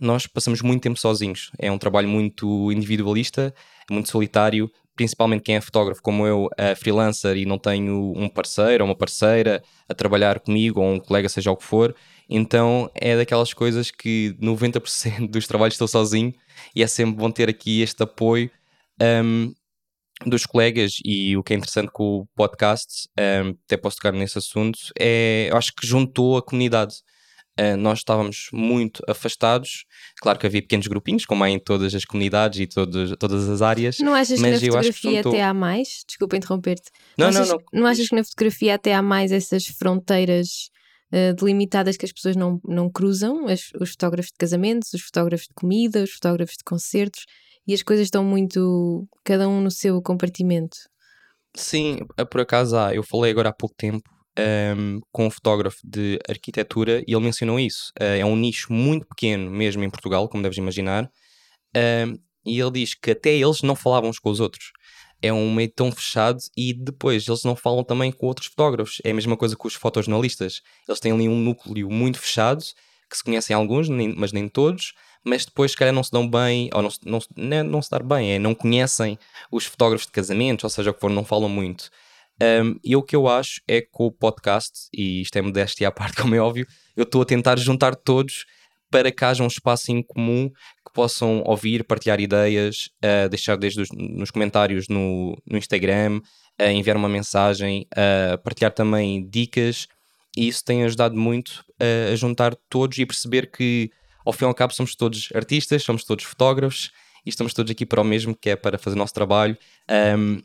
nós 0.00 0.26
passamos 0.26 0.62
muito 0.62 0.82
tempo 0.82 0.98
sozinhos. 0.98 1.50
É 1.58 1.70
um 1.70 1.78
trabalho 1.78 2.08
muito 2.08 2.72
individualista, 2.72 3.54
muito 3.90 4.10
solitário, 4.10 4.70
principalmente 4.94 5.42
quem 5.42 5.56
é 5.56 5.60
fotógrafo 5.60 6.02
como 6.02 6.26
eu, 6.26 6.46
uh, 6.46 6.76
freelancer 6.76 7.36
e 7.36 7.46
não 7.46 7.58
tenho 7.58 8.12
um 8.16 8.28
parceiro 8.28 8.84
ou 8.84 8.90
uma 8.90 8.96
parceira 8.96 9.62
a 9.88 9.94
trabalhar 9.94 10.40
comigo 10.40 10.80
ou 10.80 10.94
um 10.94 11.00
colega, 11.00 11.28
seja 11.28 11.50
o 11.50 11.56
que 11.56 11.64
for. 11.64 11.94
Então 12.34 12.90
é 12.94 13.16
daquelas 13.16 13.52
coisas 13.52 13.90
que 13.90 14.34
90% 14.40 15.28
dos 15.28 15.46
trabalhos 15.46 15.74
estou 15.74 15.86
sozinho 15.86 16.32
e 16.74 16.82
é 16.82 16.86
sempre 16.86 17.16
bom 17.16 17.30
ter 17.30 17.48
aqui 17.48 17.82
este 17.82 18.02
apoio. 18.02 18.50
Um, 19.00 19.52
dos 20.24 20.46
colegas 20.46 20.98
e 21.04 21.36
o 21.36 21.42
que 21.42 21.52
é 21.52 21.56
interessante 21.56 21.90
com 21.92 22.20
o 22.20 22.26
podcast, 22.34 23.08
um, 23.44 23.50
até 23.64 23.76
posso 23.76 23.96
tocar 23.96 24.12
nesse 24.12 24.38
assunto, 24.38 24.78
é, 24.98 25.48
eu 25.50 25.56
acho 25.56 25.72
que 25.74 25.86
juntou 25.86 26.36
a 26.36 26.42
comunidade. 26.42 26.94
Uh, 27.58 27.76
nós 27.76 27.98
estávamos 27.98 28.48
muito 28.50 29.02
afastados, 29.06 29.84
claro 30.22 30.38
que 30.38 30.46
havia 30.46 30.62
pequenos 30.62 30.86
grupinhos, 30.86 31.26
como 31.26 31.44
há 31.44 31.50
em 31.50 31.58
todas 31.58 31.94
as 31.94 32.04
comunidades 32.04 32.60
e 32.60 32.66
todas, 32.66 33.14
todas 33.18 33.46
as 33.48 33.60
áreas. 33.60 33.98
Não 33.98 34.14
achas 34.14 34.40
mas 34.40 34.60
que 34.60 34.68
na 34.68 34.74
fotografia 34.74 35.22
que 35.22 35.28
até 35.28 35.42
há 35.42 35.52
mais? 35.52 36.04
Desculpa 36.06 36.36
interromper-te. 36.36 36.90
Não, 37.18 37.30
não, 37.30 37.40
não, 37.40 37.48
não, 37.48 37.80
não. 37.80 37.86
achas 37.86 38.08
que 38.08 38.14
na 38.14 38.24
fotografia 38.24 38.74
até 38.74 38.94
há 38.94 39.02
mais 39.02 39.32
essas 39.32 39.66
fronteiras 39.66 40.70
uh, 41.12 41.34
delimitadas 41.34 41.96
que 41.96 42.04
as 42.04 42.12
pessoas 42.12 42.36
não, 42.36 42.60
não 42.64 42.90
cruzam? 42.90 43.46
As, 43.46 43.70
os 43.80 43.90
fotógrafos 43.90 44.30
de 44.30 44.38
casamentos, 44.38 44.92
os 44.92 45.02
fotógrafos 45.02 45.46
de 45.46 45.54
comida, 45.54 46.02
os 46.02 46.12
fotógrafos 46.12 46.56
de 46.56 46.64
concertos 46.64 47.24
e 47.66 47.74
as 47.74 47.82
coisas 47.82 48.06
estão 48.06 48.24
muito, 48.24 49.06
cada 49.24 49.48
um 49.48 49.60
no 49.60 49.70
seu 49.70 50.00
compartimento. 50.02 50.76
Sim, 51.54 51.98
por 52.30 52.40
acaso 52.40 52.76
há. 52.76 52.94
Eu 52.94 53.02
falei 53.02 53.30
agora 53.30 53.50
há 53.50 53.52
pouco 53.52 53.74
tempo 53.76 54.08
um, 54.38 55.00
com 55.12 55.26
um 55.26 55.30
fotógrafo 55.30 55.78
de 55.84 56.18
arquitetura 56.28 57.02
e 57.06 57.14
ele 57.14 57.24
mencionou 57.24 57.60
isso. 57.60 57.92
Uh, 58.00 58.18
é 58.18 58.24
um 58.24 58.36
nicho 58.36 58.72
muito 58.72 59.06
pequeno, 59.06 59.50
mesmo 59.50 59.84
em 59.84 59.90
Portugal, 59.90 60.28
como 60.28 60.42
deves 60.42 60.58
imaginar. 60.58 61.10
Um, 61.76 62.14
e 62.44 62.58
ele 62.58 62.70
diz 62.72 62.94
que 62.94 63.12
até 63.12 63.30
eles 63.30 63.62
não 63.62 63.76
falavam 63.76 64.10
uns 64.10 64.18
com 64.18 64.30
os 64.30 64.40
outros. 64.40 64.72
É 65.22 65.32
um 65.32 65.54
meio 65.54 65.70
tão 65.70 65.92
fechado 65.92 66.38
e 66.56 66.74
depois 66.74 67.26
eles 67.28 67.44
não 67.44 67.54
falam 67.54 67.84
também 67.84 68.10
com 68.10 68.26
outros 68.26 68.48
fotógrafos. 68.48 69.00
É 69.04 69.12
a 69.12 69.14
mesma 69.14 69.36
coisa 69.36 69.56
com 69.56 69.68
os 69.68 69.74
fotojornalistas. 69.74 70.60
Eles 70.88 71.00
têm 71.00 71.12
ali 71.12 71.28
um 71.28 71.38
núcleo 71.38 71.88
muito 71.88 72.18
fechado, 72.18 72.62
que 73.08 73.16
se 73.16 73.22
conhecem 73.22 73.54
alguns, 73.54 73.88
nem, 73.88 74.14
mas 74.14 74.32
nem 74.32 74.48
todos, 74.48 74.94
mas 75.24 75.44
depois 75.44 75.70
se 75.70 75.76
calhar 75.76 75.94
não 75.94 76.02
se 76.02 76.10
dão 76.10 76.28
bem, 76.28 76.70
ou 76.72 76.82
não, 76.82 76.90
não, 77.04 77.18
não, 77.36 77.56
é 77.56 77.62
não 77.62 77.82
se 77.82 77.90
dar 77.90 78.02
bem, 78.02 78.32
é 78.32 78.38
não 78.38 78.54
conhecem 78.54 79.18
os 79.50 79.66
fotógrafos 79.66 80.06
de 80.06 80.12
casamentos, 80.12 80.64
ou 80.64 80.70
seja, 80.70 80.90
o 80.90 80.94
que 80.94 81.00
for, 81.00 81.10
não 81.10 81.24
falam 81.24 81.48
muito. 81.48 81.90
Um, 82.42 82.76
e 82.82 82.96
o 82.96 83.02
que 83.02 83.14
eu 83.14 83.28
acho 83.28 83.60
é 83.68 83.80
que 83.80 83.88
com 83.90 84.06
o 84.06 84.12
podcast, 84.12 84.88
e 84.92 85.20
isto 85.20 85.36
é 85.36 85.42
modéstia 85.42 85.88
à 85.88 85.92
parte, 85.92 86.16
como 86.20 86.34
é 86.34 86.40
óbvio, 86.40 86.66
eu 86.96 87.04
estou 87.04 87.22
a 87.22 87.24
tentar 87.24 87.58
juntar 87.58 87.94
todos 87.94 88.46
para 88.92 89.10
que 89.10 89.24
haja 89.24 89.42
um 89.42 89.46
espaço 89.46 89.90
em 89.90 90.02
comum 90.02 90.50
que 90.86 90.92
possam 90.92 91.42
ouvir, 91.46 91.82
partilhar 91.82 92.20
ideias, 92.20 92.90
uh, 93.02 93.28
deixar 93.30 93.56
desde 93.56 93.80
os, 93.80 93.88
nos 93.90 94.30
comentários 94.30 94.86
no, 94.88 95.34
no 95.50 95.56
Instagram, 95.56 96.20
uh, 96.60 96.64
enviar 96.64 96.98
uma 96.98 97.08
mensagem, 97.08 97.86
uh, 97.92 98.36
partilhar 98.42 98.70
também 98.70 99.26
dicas, 99.26 99.88
e 100.36 100.46
isso 100.46 100.62
tem 100.62 100.84
ajudado 100.84 101.16
muito 101.16 101.64
a 102.12 102.14
juntar 102.14 102.54
todos 102.70 102.96
e 102.96 103.04
perceber 103.04 103.50
que, 103.50 103.90
ao 104.24 104.32
fim 104.32 104.44
e 104.44 104.48
ao 104.48 104.54
cabo, 104.54 104.72
somos 104.72 104.94
todos 104.94 105.28
artistas, 105.34 105.82
somos 105.82 106.04
todos 106.04 106.24
fotógrafos 106.24 106.90
e 107.26 107.28
estamos 107.28 107.52
todos 107.52 107.70
aqui 107.70 107.84
para 107.84 108.00
o 108.00 108.04
mesmo, 108.04 108.34
que 108.34 108.50
é 108.50 108.56
para 108.56 108.78
fazer 108.78 108.96
o 108.96 108.98
nosso 108.98 109.12
trabalho. 109.12 109.58
Um, 110.16 110.40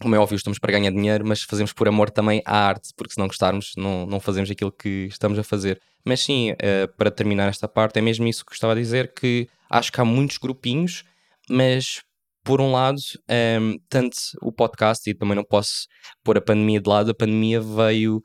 como 0.00 0.14
é 0.14 0.18
óbvio, 0.18 0.36
estamos 0.36 0.58
para 0.58 0.72
ganhar 0.72 0.90
dinheiro, 0.90 1.26
mas 1.26 1.42
fazemos 1.42 1.72
por 1.72 1.88
amor 1.88 2.10
também 2.10 2.42
à 2.44 2.66
arte, 2.68 2.90
porque 2.96 3.14
se 3.14 3.18
não 3.18 3.26
gostarmos, 3.26 3.72
não, 3.76 4.06
não 4.06 4.20
fazemos 4.20 4.50
aquilo 4.50 4.70
que 4.70 5.06
estamos 5.08 5.38
a 5.38 5.42
fazer. 5.42 5.80
Mas 6.04 6.20
sim, 6.20 6.52
uh, 6.52 6.88
para 6.96 7.10
terminar 7.10 7.48
esta 7.48 7.66
parte, 7.66 7.98
é 7.98 8.02
mesmo 8.02 8.26
isso 8.26 8.44
que 8.44 8.52
estava 8.52 8.74
a 8.74 8.76
dizer, 8.76 9.12
que 9.14 9.48
acho 9.70 9.90
que 9.90 10.00
há 10.00 10.04
muitos 10.04 10.38
grupinhos, 10.38 11.02
mas 11.48 12.02
por 12.44 12.60
um 12.60 12.70
lado, 12.70 12.98
um, 12.98 13.32
ehm, 13.34 13.76
tanto 13.88 14.16
o 14.40 14.52
podcast, 14.52 15.10
e 15.10 15.14
também 15.14 15.34
não 15.34 15.44
posso 15.44 15.88
pôr 16.22 16.38
a 16.38 16.40
pandemia 16.40 16.80
de 16.80 16.88
lado, 16.88 17.10
a 17.10 17.14
pandemia 17.14 17.60
veio. 17.60 18.22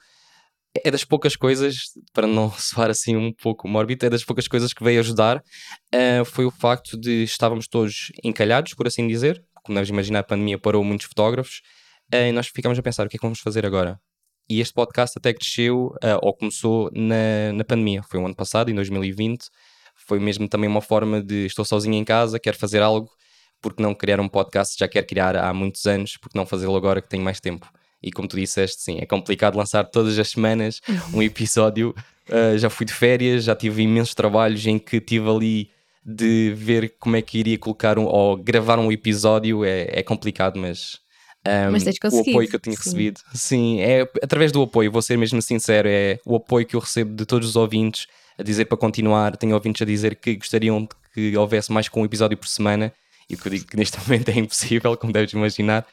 É 0.86 0.92
das 0.92 1.04
poucas 1.04 1.36
coisas, 1.36 1.76
para 2.14 2.28
não 2.28 2.52
soar 2.56 2.92
assim 2.92 3.16
um 3.16 3.34
pouco 3.34 3.68
mórbido, 3.68 4.06
é 4.06 4.10
das 4.10 4.24
poucas 4.24 4.48
coisas 4.48 4.74
que 4.74 4.84
veio 4.84 5.00
ajudar. 5.00 5.42
Uh, 5.94 6.24
foi 6.24 6.46
o 6.46 6.52
facto 6.52 7.00
de 7.00 7.24
estávamos 7.24 7.68
todos 7.68 8.12
encalhados, 8.24 8.76
por 8.76 8.86
assim 8.86 9.08
dizer, 9.08 9.44
como 9.64 9.76
deves 9.76 9.90
imaginar, 9.90 10.20
a 10.20 10.24
pandemia 10.24 10.58
parou 10.58 10.84
muitos 10.84 11.08
fotógrafos 11.08 11.62
uh, 12.14 12.18
e 12.18 12.32
nós 12.32 12.48
ficámos 12.48 12.78
a 12.78 12.82
pensar 12.82 13.06
o 13.06 13.10
que 13.10 13.18
é 13.18 13.20
que 13.20 13.26
vamos 13.26 13.40
fazer 13.40 13.66
agora. 13.66 14.00
E 14.50 14.60
este 14.60 14.74
podcast 14.74 15.18
até 15.18 15.34
cresceu, 15.34 15.96
uh, 16.04 16.20
ou 16.22 16.34
começou 16.34 16.92
na, 16.94 17.54
na 17.54 17.64
pandemia, 17.64 18.04
foi 18.04 18.20
o 18.20 18.26
ano 18.26 18.36
passado, 18.36 18.70
em 18.70 18.76
2020. 18.76 19.46
Foi 19.96 20.20
mesmo 20.20 20.48
também 20.48 20.70
uma 20.70 20.82
forma 20.82 21.22
de 21.22 21.46
estou 21.46 21.64
sozinho 21.64 21.96
em 21.96 22.04
casa, 22.04 22.40
quero 22.40 22.58
fazer 22.58 22.82
algo, 22.82 23.10
porque 23.62 23.82
não 23.82 23.94
criar 23.94 24.20
um 24.20 24.28
podcast 24.28 24.76
já 24.78 24.88
quero 24.88 25.06
criar 25.06 25.36
há 25.38 25.54
muitos 25.54 25.86
anos, 25.86 26.18
porque 26.18 26.38
não 26.38 26.46
fazê-lo 26.46 26.76
agora 26.76 27.02
que 27.02 27.08
tenho 27.08 27.24
mais 27.24 27.40
tempo. 27.40 27.66
E 28.04 28.12
como 28.12 28.28
tu 28.28 28.36
disseste, 28.36 28.82
sim, 28.82 28.98
é 29.00 29.06
complicado 29.06 29.56
lançar 29.56 29.84
todas 29.86 30.18
as 30.18 30.30
semanas 30.30 30.82
um 31.14 31.22
episódio. 31.22 31.96
Uh, 32.28 32.58
já 32.60 32.70
fui 32.70 32.86
de 32.86 32.94
férias, 32.94 33.44
já 33.44 33.56
tive 33.56 33.84
imensos 33.84 34.16
trabalhos 34.16 34.66
em 34.66 34.80
que 34.80 35.00
tive 35.00 35.30
ali 35.30 35.72
de 36.04 36.54
ver 36.56 36.96
como 37.00 37.16
é 37.16 37.22
que 37.22 37.38
iria 37.38 37.58
colocar 37.58 38.00
um, 38.00 38.06
ou 38.06 38.36
gravar 38.38 38.80
um 38.80 38.92
episódio 38.92 39.64
é, 39.64 39.88
é 39.92 40.04
complicado, 40.04 40.60
mas, 40.60 41.00
um, 41.46 41.72
mas 41.72 41.84
o 41.86 42.20
apoio 42.20 42.50
que 42.50 42.56
eu 42.56 42.60
tinha 42.60 42.76
sim. 42.76 42.84
recebido, 42.84 43.20
sim, 43.34 43.80
é 43.82 44.02
através 44.24 44.52
do 44.52 44.62
apoio, 44.62 44.92
vou 44.92 45.02
ser 45.02 45.18
mesmo 45.18 45.42
sincero, 45.42 45.88
é 45.88 46.20
o 46.26 46.36
apoio 46.36 46.66
que 46.66 46.76
eu 46.76 46.80
recebo 46.80 47.16
de 47.16 47.26
todos 47.26 47.50
os 47.50 47.56
ouvintes 47.56 48.08
a 48.38 48.44
dizer 48.44 48.66
para 48.66 48.78
continuar. 48.78 49.38
Tenho 49.38 49.54
ouvintes 49.54 49.82
a 49.82 49.86
dizer 49.86 50.16
que 50.16 50.36
gostariam 50.36 50.88
que 51.14 51.36
houvesse 51.38 51.72
mais 51.72 51.88
com 51.88 52.02
um 52.02 52.06
episódio 52.06 52.38
por 52.38 52.48
semana 52.48 52.92
e 53.30 53.38
que 53.38 53.48
eu 53.48 53.52
digo 53.52 53.66
que 53.66 53.78
neste 53.78 53.98
momento 54.02 54.30
é 54.30 54.38
impossível, 54.38 54.98
como 54.98 55.14
deves 55.14 55.32
imaginar. 55.34 55.86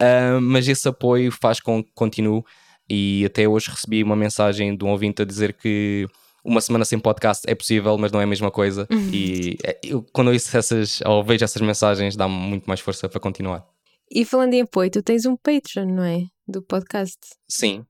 Uh, 0.00 0.40
mas 0.40 0.66
esse 0.66 0.88
apoio 0.88 1.30
faz 1.30 1.60
com 1.60 1.84
que 1.84 1.90
continue. 1.94 2.42
E 2.88 3.24
até 3.24 3.46
hoje 3.46 3.70
recebi 3.70 4.02
uma 4.02 4.16
mensagem 4.16 4.76
de 4.76 4.84
um 4.84 4.88
ouvinte 4.88 5.22
a 5.22 5.24
dizer 5.24 5.52
que 5.52 6.08
uma 6.44 6.60
semana 6.60 6.84
sem 6.84 6.98
podcast 6.98 7.48
é 7.48 7.54
possível, 7.54 7.96
mas 7.98 8.12
não 8.12 8.20
é 8.20 8.24
a 8.24 8.26
mesma 8.26 8.50
coisa. 8.50 8.86
Uhum. 8.90 9.10
E 9.12 9.58
é, 9.64 9.78
eu, 9.82 10.02
quando 10.12 10.30
eu 10.30 10.34
essas, 10.34 11.00
ou 11.04 11.24
vejo 11.24 11.44
essas 11.44 11.62
mensagens, 11.62 12.16
dá-me 12.16 12.34
muito 12.34 12.64
mais 12.64 12.80
força 12.80 13.08
para 13.08 13.20
continuar. 13.20 13.66
E 14.10 14.24
falando 14.24 14.54
em 14.54 14.62
apoio, 14.62 14.90
tu 14.90 15.02
tens 15.02 15.24
um 15.24 15.36
Patreon, 15.36 15.86
não 15.86 16.04
é? 16.04 16.24
Do 16.46 16.62
podcast. 16.62 17.18
Sim. 17.48 17.84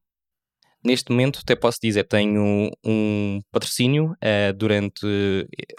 Neste 0.84 1.10
momento, 1.10 1.40
até 1.42 1.54
posso 1.54 1.78
dizer, 1.82 2.04
tenho 2.04 2.70
um 2.84 3.40
patrocínio 3.50 4.12
uh, 4.12 4.52
durante 4.54 5.06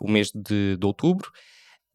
o 0.02 0.10
mês 0.10 0.32
de, 0.34 0.78
de 0.78 0.86
outubro. 0.86 1.32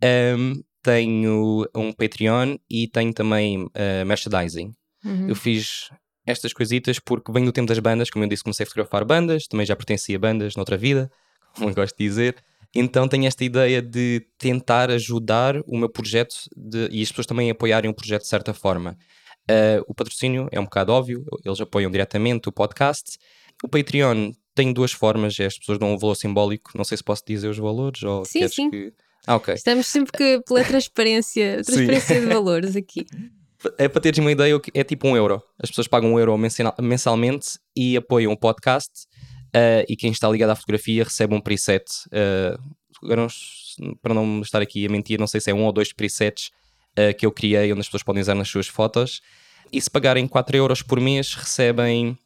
Um, 0.02 0.62
tenho 0.82 1.68
um 1.74 1.92
Patreon 1.92 2.56
e 2.70 2.86
tenho 2.88 3.12
também 3.12 3.64
uh, 3.64 4.06
merchandising. 4.06 4.74
Uhum. 5.04 5.28
Eu 5.28 5.34
fiz 5.34 5.90
estas 6.26 6.52
coisitas 6.52 6.98
porque 6.98 7.32
venho 7.32 7.46
do 7.46 7.52
tempo 7.52 7.68
das 7.68 7.78
bandas, 7.78 8.10
como 8.10 8.24
eu 8.24 8.28
disse, 8.28 8.42
comecei 8.42 8.64
a 8.64 8.66
fotografar 8.66 9.04
bandas, 9.04 9.46
também 9.46 9.64
já 9.64 9.76
pertencia 9.76 10.16
a 10.16 10.18
bandas 10.18 10.56
noutra 10.56 10.76
vida, 10.76 11.10
como 11.56 11.70
eu 11.70 11.74
gosto 11.74 11.96
de 11.96 12.04
dizer. 12.04 12.36
Então 12.74 13.08
tenho 13.08 13.26
esta 13.26 13.44
ideia 13.44 13.80
de 13.80 14.26
tentar 14.36 14.90
ajudar 14.90 15.56
o 15.66 15.78
meu 15.78 15.88
projeto 15.88 16.34
de, 16.54 16.88
e 16.90 17.02
as 17.02 17.08
pessoas 17.08 17.26
também 17.26 17.50
apoiarem 17.50 17.90
o 17.90 17.94
projeto 17.94 18.22
de 18.22 18.28
certa 18.28 18.52
forma. 18.52 18.98
Uh, 19.48 19.80
o 19.86 19.94
patrocínio 19.94 20.48
é 20.50 20.58
um 20.58 20.64
bocado 20.64 20.92
óbvio, 20.92 21.24
eles 21.44 21.60
apoiam 21.60 21.90
diretamente 21.90 22.48
o 22.48 22.52
podcast. 22.52 23.16
O 23.62 23.68
Patreon 23.68 24.32
tem 24.54 24.72
duas 24.72 24.92
formas, 24.92 25.38
é 25.38 25.46
as 25.46 25.56
pessoas 25.56 25.78
dão 25.78 25.94
um 25.94 25.98
valor 25.98 26.16
simbólico, 26.16 26.72
não 26.74 26.84
sei 26.84 26.96
se 26.98 27.04
posso 27.04 27.22
dizer 27.24 27.48
os 27.48 27.56
valores 27.56 28.02
ou 28.02 28.24
sim, 28.24 28.46
sim. 28.48 28.70
que... 28.70 28.92
Ah, 29.26 29.36
ok. 29.36 29.54
Estamos 29.54 29.86
sempre 29.86 30.12
que 30.12 30.40
pela 30.46 30.62
transparência, 30.64 31.62
transparência 31.64 32.20
de 32.20 32.26
valores 32.26 32.76
aqui. 32.76 33.06
É 33.78 33.88
para 33.88 34.00
teres 34.00 34.18
uma 34.18 34.32
ideia, 34.32 34.60
é 34.74 34.84
tipo 34.84 35.08
um 35.08 35.16
euro. 35.16 35.42
As 35.62 35.70
pessoas 35.70 35.88
pagam 35.88 36.12
um 36.12 36.18
euro 36.18 36.36
mensalmente 36.80 37.58
e 37.74 37.96
apoiam 37.96 38.32
o 38.32 38.36
podcast. 38.36 39.06
Uh, 39.56 39.86
e 39.88 39.96
quem 39.96 40.10
está 40.10 40.28
ligado 40.28 40.50
à 40.50 40.54
fotografia 40.54 41.04
recebe 41.04 41.34
um 41.34 41.40
preset. 41.40 41.84
Uh, 42.08 42.76
para 44.02 44.14
não 44.14 44.40
estar 44.40 44.60
aqui 44.60 44.86
a 44.86 44.88
mentir, 44.88 45.18
não 45.18 45.26
sei 45.26 45.40
se 45.40 45.50
é 45.50 45.54
um 45.54 45.64
ou 45.64 45.72
dois 45.72 45.92
presets 45.92 46.50
uh, 46.98 47.16
que 47.16 47.24
eu 47.24 47.32
criei, 47.32 47.72
onde 47.72 47.80
as 47.80 47.86
pessoas 47.86 48.02
podem 48.02 48.20
usar 48.20 48.34
nas 48.34 48.48
suas 48.48 48.66
fotos. 48.66 49.20
E 49.72 49.80
se 49.80 49.90
pagarem 49.90 50.26
4 50.28 50.56
euros 50.56 50.82
por 50.82 51.00
mês, 51.00 51.34
recebem 51.34 52.16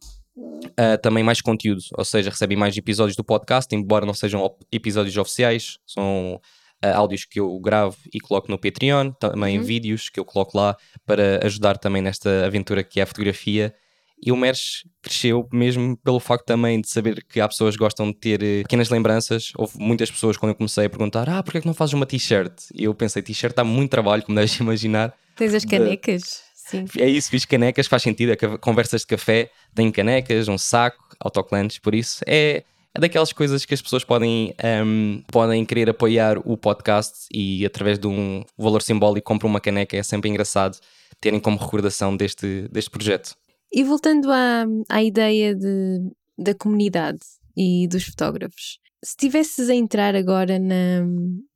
também 1.02 1.22
mais 1.24 1.40
conteúdo. 1.40 1.82
Ou 1.96 2.04
seja, 2.04 2.30
recebem 2.30 2.56
mais 2.56 2.76
episódios 2.76 3.16
do 3.16 3.24
podcast, 3.24 3.74
embora 3.74 4.04
não 4.04 4.12
sejam 4.12 4.54
episódios 4.70 5.16
oficiais. 5.16 5.78
São 5.86 6.40
uh, 6.84 6.96
áudios 6.96 7.24
que 7.24 7.40
eu 7.40 7.58
gravo 7.60 7.96
e 8.12 8.20
coloco 8.20 8.50
no 8.50 8.58
Patreon, 8.58 9.12
também 9.12 9.58
uhum. 9.58 9.64
vídeos 9.64 10.08
que 10.08 10.18
eu 10.18 10.24
coloco 10.24 10.56
lá 10.56 10.76
para 11.06 11.44
ajudar 11.44 11.78
também 11.78 12.02
nesta 12.02 12.44
aventura 12.44 12.82
que 12.82 13.00
é 13.00 13.02
a 13.02 13.06
fotografia. 13.06 13.74
E 14.22 14.30
o 14.30 14.36
Merch 14.36 14.84
cresceu 15.00 15.48
mesmo 15.50 15.96
pelo 15.96 16.20
facto 16.20 16.44
também 16.44 16.78
de 16.78 16.90
saber 16.90 17.24
que 17.24 17.40
há 17.40 17.48
pessoas 17.48 17.74
que 17.74 17.78
gostam 17.78 18.08
de 18.08 18.18
ter 18.18 18.42
eh, 18.42 18.62
pequenas 18.62 18.90
lembranças. 18.90 19.50
Houve 19.56 19.78
muitas 19.78 20.10
pessoas 20.10 20.36
quando 20.36 20.50
eu 20.50 20.54
comecei 20.54 20.84
a 20.84 20.90
perguntar: 20.90 21.26
Ah, 21.26 21.42
porquê 21.42 21.56
é 21.56 21.60
que 21.62 21.66
não 21.66 21.72
fazes 21.72 21.94
uma 21.94 22.04
t-shirt? 22.04 22.52
E 22.74 22.84
eu 22.84 22.94
pensei: 22.94 23.22
t-shirt 23.22 23.56
dá 23.56 23.64
muito 23.64 23.90
trabalho, 23.90 24.22
como 24.22 24.36
deves 24.36 24.54
imaginar. 24.60 25.14
Tens 25.36 25.54
as 25.54 25.64
canecas? 25.64 26.42
Sim. 26.54 26.84
É 26.98 27.08
isso, 27.08 27.30
fiz 27.30 27.46
canecas, 27.46 27.86
faz 27.86 28.02
sentido. 28.02 28.32
É 28.32 28.36
conversas 28.58 29.00
de 29.00 29.06
café, 29.06 29.50
tem 29.74 29.90
canecas, 29.90 30.48
um 30.48 30.58
saco, 30.58 31.02
autoclantes, 31.18 31.78
por 31.78 31.94
isso 31.94 32.22
é 32.26 32.62
é 32.94 33.00
daquelas 33.00 33.32
coisas 33.32 33.64
que 33.64 33.74
as 33.74 33.80
pessoas 33.80 34.04
podem, 34.04 34.54
um, 34.84 35.22
podem 35.28 35.64
querer 35.64 35.88
apoiar 35.88 36.38
o 36.44 36.56
podcast 36.56 37.26
e 37.32 37.64
através 37.64 37.98
de 37.98 38.06
um 38.06 38.42
valor 38.58 38.82
simbólico 38.82 39.26
compram 39.26 39.48
uma 39.48 39.60
caneca. 39.60 39.96
É 39.96 40.02
sempre 40.02 40.28
engraçado 40.28 40.78
terem 41.20 41.38
como 41.38 41.58
recordação 41.58 42.16
deste, 42.16 42.68
deste 42.68 42.90
projeto. 42.90 43.34
E 43.72 43.84
voltando 43.84 44.30
à, 44.32 44.64
à 44.88 45.02
ideia 45.02 45.54
de, 45.54 45.98
da 46.36 46.54
comunidade 46.54 47.20
e 47.56 47.86
dos 47.86 48.04
fotógrafos, 48.04 48.78
se 49.04 49.16
tivesses 49.16 49.70
a 49.70 49.74
entrar 49.74 50.16
agora 50.16 50.58
na, 50.58 51.06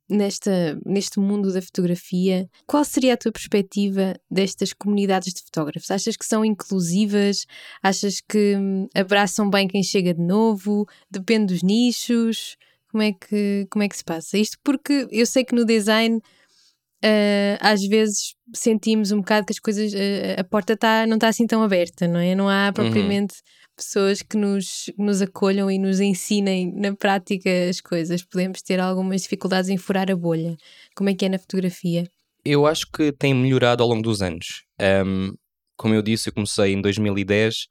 nesta, 0.09 0.79
neste 0.85 1.19
mundo 1.19 1.51
da 1.51 1.61
fotografia, 1.61 2.49
qual 2.67 2.83
seria 2.85 3.13
a 3.13 3.17
tua 3.17 3.31
perspectiva 3.31 4.15
destas 4.29 4.73
comunidades 4.73 5.33
de 5.33 5.41
fotógrafos? 5.41 5.89
Achas 5.91 6.15
que 6.15 6.25
são 6.25 6.45
inclusivas? 6.45 7.45
Achas 7.81 8.21
que 8.21 8.55
hum, 8.55 8.87
abraçam 8.93 9.49
bem 9.49 9.67
quem 9.67 9.83
chega 9.83 10.13
de 10.13 10.21
novo? 10.21 10.87
Depende 11.09 11.53
dos 11.53 11.63
nichos? 11.63 12.55
Como 12.91 13.03
é 13.03 13.11
que, 13.11 13.67
como 13.69 13.83
é 13.83 13.89
que 13.89 13.97
se 13.97 14.03
passa? 14.03 14.37
Isto 14.37 14.57
porque 14.63 15.07
eu 15.11 15.25
sei 15.25 15.43
que 15.43 15.55
no 15.55 15.65
design 15.65 16.17
uh, 16.17 17.57
às 17.59 17.83
vezes 17.83 18.35
sentimos 18.53 19.11
um 19.11 19.17
bocado 19.17 19.45
que 19.45 19.53
as 19.53 19.59
coisas, 19.59 19.93
uh, 19.93 20.39
a 20.39 20.43
porta 20.43 20.77
tá, 20.77 21.05
não 21.05 21.15
está 21.15 21.27
assim 21.27 21.45
tão 21.45 21.61
aberta, 21.61 22.07
não 22.07 22.19
é? 22.19 22.35
Não 22.35 22.47
há 22.47 22.67
uhum. 22.67 22.73
propriamente. 22.73 23.35
Uhum 23.35 23.64
pessoas 23.75 24.21
que 24.21 24.37
nos, 24.37 24.91
nos 24.97 25.21
acolham 25.21 25.69
e 25.69 25.77
nos 25.77 25.99
ensinem 25.99 26.71
na 26.73 26.95
prática 26.95 27.49
as 27.69 27.81
coisas. 27.81 28.23
Podemos 28.23 28.61
ter 28.61 28.79
algumas 28.79 29.23
dificuldades 29.23 29.69
em 29.69 29.77
furar 29.77 30.09
a 30.09 30.15
bolha. 30.15 30.57
Como 30.95 31.09
é 31.09 31.13
que 31.13 31.25
é 31.25 31.29
na 31.29 31.39
fotografia? 31.39 32.09
Eu 32.43 32.65
acho 32.65 32.85
que 32.91 33.11
tem 33.11 33.33
melhorado 33.33 33.81
ao 33.81 33.89
longo 33.89 34.03
dos 34.03 34.21
anos. 34.21 34.63
Um, 35.05 35.33
como 35.75 35.93
eu 35.93 36.01
disse, 36.01 36.29
eu 36.29 36.33
comecei 36.33 36.73
em 36.73 36.81
2010. 36.81 37.67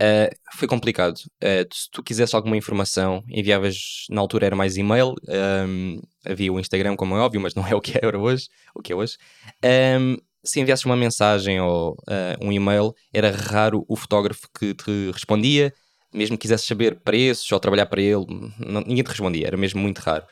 Uh, 0.00 0.30
foi 0.54 0.68
complicado. 0.68 1.16
Uh, 1.42 1.66
se 1.74 1.90
tu 1.90 2.02
quisesse 2.02 2.36
alguma 2.36 2.56
informação, 2.56 3.24
enviavas, 3.28 4.06
na 4.10 4.20
altura 4.20 4.46
era 4.46 4.56
mais 4.56 4.76
e-mail, 4.76 5.14
um, 5.66 6.00
havia 6.24 6.52
o 6.52 6.60
Instagram, 6.60 6.94
como 6.94 7.16
é 7.16 7.20
óbvio, 7.20 7.40
mas 7.40 7.54
não 7.54 7.66
é 7.66 7.74
o 7.74 7.80
que 7.80 7.98
é 7.98 8.16
hoje. 8.16 8.48
O 8.74 8.82
que 8.82 8.92
é 8.92 8.96
hoje. 8.96 9.16
Um, 10.00 10.16
se 10.44 10.60
enviasses 10.60 10.84
uma 10.84 10.96
mensagem 10.96 11.60
ou 11.60 11.92
uh, 11.92 12.44
um 12.44 12.52
e-mail, 12.52 12.92
era 13.12 13.30
raro 13.30 13.84
o 13.88 13.96
fotógrafo 13.96 14.48
que 14.58 14.74
te 14.74 15.10
respondia, 15.12 15.72
mesmo 16.12 16.36
que 16.36 16.42
quisesse 16.42 16.66
saber 16.66 17.00
preços 17.00 17.50
ou 17.52 17.60
trabalhar 17.60 17.86
para 17.86 18.00
ele, 18.00 18.24
não, 18.58 18.80
ninguém 18.82 19.02
te 19.02 19.08
respondia, 19.08 19.46
era 19.46 19.56
mesmo 19.56 19.80
muito 19.80 19.98
raro. 19.98 20.24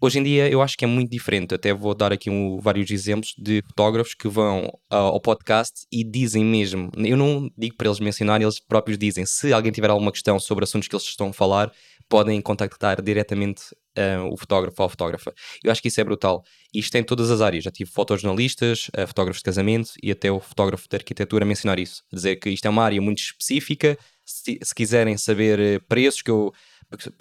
Hoje 0.00 0.18
em 0.18 0.22
dia 0.22 0.50
eu 0.50 0.60
acho 0.60 0.76
que 0.76 0.84
é 0.84 0.88
muito 0.88 1.10
diferente. 1.10 1.54
Até 1.54 1.72
vou 1.72 1.94
dar 1.94 2.12
aqui 2.12 2.28
um, 2.28 2.58
vários 2.60 2.90
exemplos 2.90 3.32
de 3.38 3.62
fotógrafos 3.62 4.12
que 4.12 4.28
vão 4.28 4.66
uh, 4.92 4.96
ao 4.96 5.20
podcast 5.20 5.86
e 5.90 6.04
dizem 6.04 6.44
mesmo. 6.44 6.90
Eu 6.96 7.16
não 7.16 7.48
digo 7.56 7.76
para 7.76 7.88
eles 7.88 8.00
mencionarem, 8.00 8.44
eles 8.44 8.60
próprios 8.60 8.98
dizem. 8.98 9.24
Se 9.24 9.52
alguém 9.52 9.72
tiver 9.72 9.88
alguma 9.88 10.12
questão 10.12 10.38
sobre 10.38 10.64
assuntos 10.64 10.88
que 10.88 10.94
eles 10.94 11.06
estão 11.06 11.28
a 11.28 11.32
falar, 11.32 11.72
podem 12.08 12.40
contactar 12.40 13.00
diretamente 13.00 13.62
uh, 13.98 14.32
o 14.32 14.36
fotógrafo 14.36 14.82
ou 14.82 14.86
a 14.86 14.88
fotógrafa. 14.88 15.32
Eu 15.62 15.70
acho 15.70 15.80
que 15.80 15.88
isso 15.88 16.00
é 16.00 16.04
brutal. 16.04 16.42
Isto 16.72 16.96
em 16.96 17.02
todas 17.02 17.30
as 17.30 17.40
áreas. 17.40 17.64
Já 17.64 17.70
tive 17.70 17.90
fotojornalistas, 17.90 18.88
uh, 18.88 19.06
fotógrafos 19.06 19.40
de 19.40 19.44
casamento 19.44 19.90
e 20.02 20.10
até 20.10 20.30
o 20.30 20.40
fotógrafo 20.40 20.88
de 20.88 20.96
arquitetura 20.96 21.44
mencionar 21.44 21.78
isso. 21.78 22.02
Dizer 22.12 22.36
que 22.36 22.50
isto 22.50 22.66
é 22.66 22.70
uma 22.70 22.84
área 22.84 23.00
muito 23.00 23.18
específica. 23.18 23.98
Se, 24.24 24.58
se 24.62 24.74
quiserem 24.74 25.18
saber 25.18 25.60
eh, 25.60 25.78
preços, 25.86 26.22
que 26.22 26.30
eu 26.30 26.50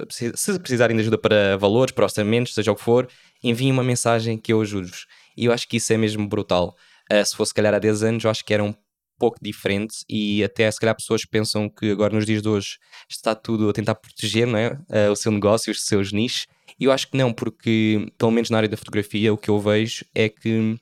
se 0.10 0.60
precisarem 0.60 0.96
de 0.96 1.01
ajuda 1.01 1.18
para 1.18 1.58
valores, 1.58 1.94
para 1.94 2.06
orçamentos, 2.06 2.53
seja 2.53 2.72
o 2.72 2.75
que 2.75 2.82
for, 2.82 3.10
enviem 3.44 3.72
uma 3.72 3.84
mensagem 3.84 4.38
que 4.38 4.53
eu 4.53 4.62
ajudo-vos. 4.62 5.06
E 5.36 5.46
eu 5.46 5.51
acho 5.51 5.68
que 5.68 5.77
isso 5.77 5.92
é 5.92 5.98
mesmo 5.98 6.27
brutal. 6.27 6.75
Uh, 7.12 7.25
se 7.25 7.36
fosse, 7.36 7.53
calhar, 7.53 7.74
há 7.74 7.80
10 7.80 8.03
anos, 8.03 8.24
eu 8.24 8.30
acho 8.30 8.46
que 8.46 8.53
era 8.53 8.63
um 8.63 8.74
pouco 9.20 9.38
diferente 9.42 10.03
e 10.10 10.44
até, 10.44 10.70
se 10.70 10.80
calhar, 10.80 10.96
pessoas 10.96 11.25
pensam 11.25 11.70
que 11.70 11.92
agora, 11.92 12.13
nos 12.13 12.25
dias 12.25 12.42
de 12.42 12.50
hoje, 12.50 12.77
está 13.10 13.36
tudo 13.36 13.70
a 13.70 13.74
tentar 13.74 13.96
proteger 13.96 14.48
não 14.48 14.58
é? 14.58 14.74
Uh, 14.89 15.12
o 15.12 15.15
seu 15.15 15.32
negócio, 15.32 15.72
os 15.72 15.86
seus 15.86 16.12
nichos. 16.12 16.48
E 16.80 16.86
eu 16.86 16.92
acho 16.92 17.10
que 17.10 17.18
não, 17.18 17.34
porque, 17.34 18.08
pelo 18.18 18.32
menos 18.32 18.50
na 18.50 18.58
área 18.58 18.70
da 18.70 18.77
fotografia, 18.77 19.34
o 19.34 19.38
que 19.38 19.50
eu 19.50 19.60
vejo 19.60 20.06
é 20.13 20.30
que 20.30 20.75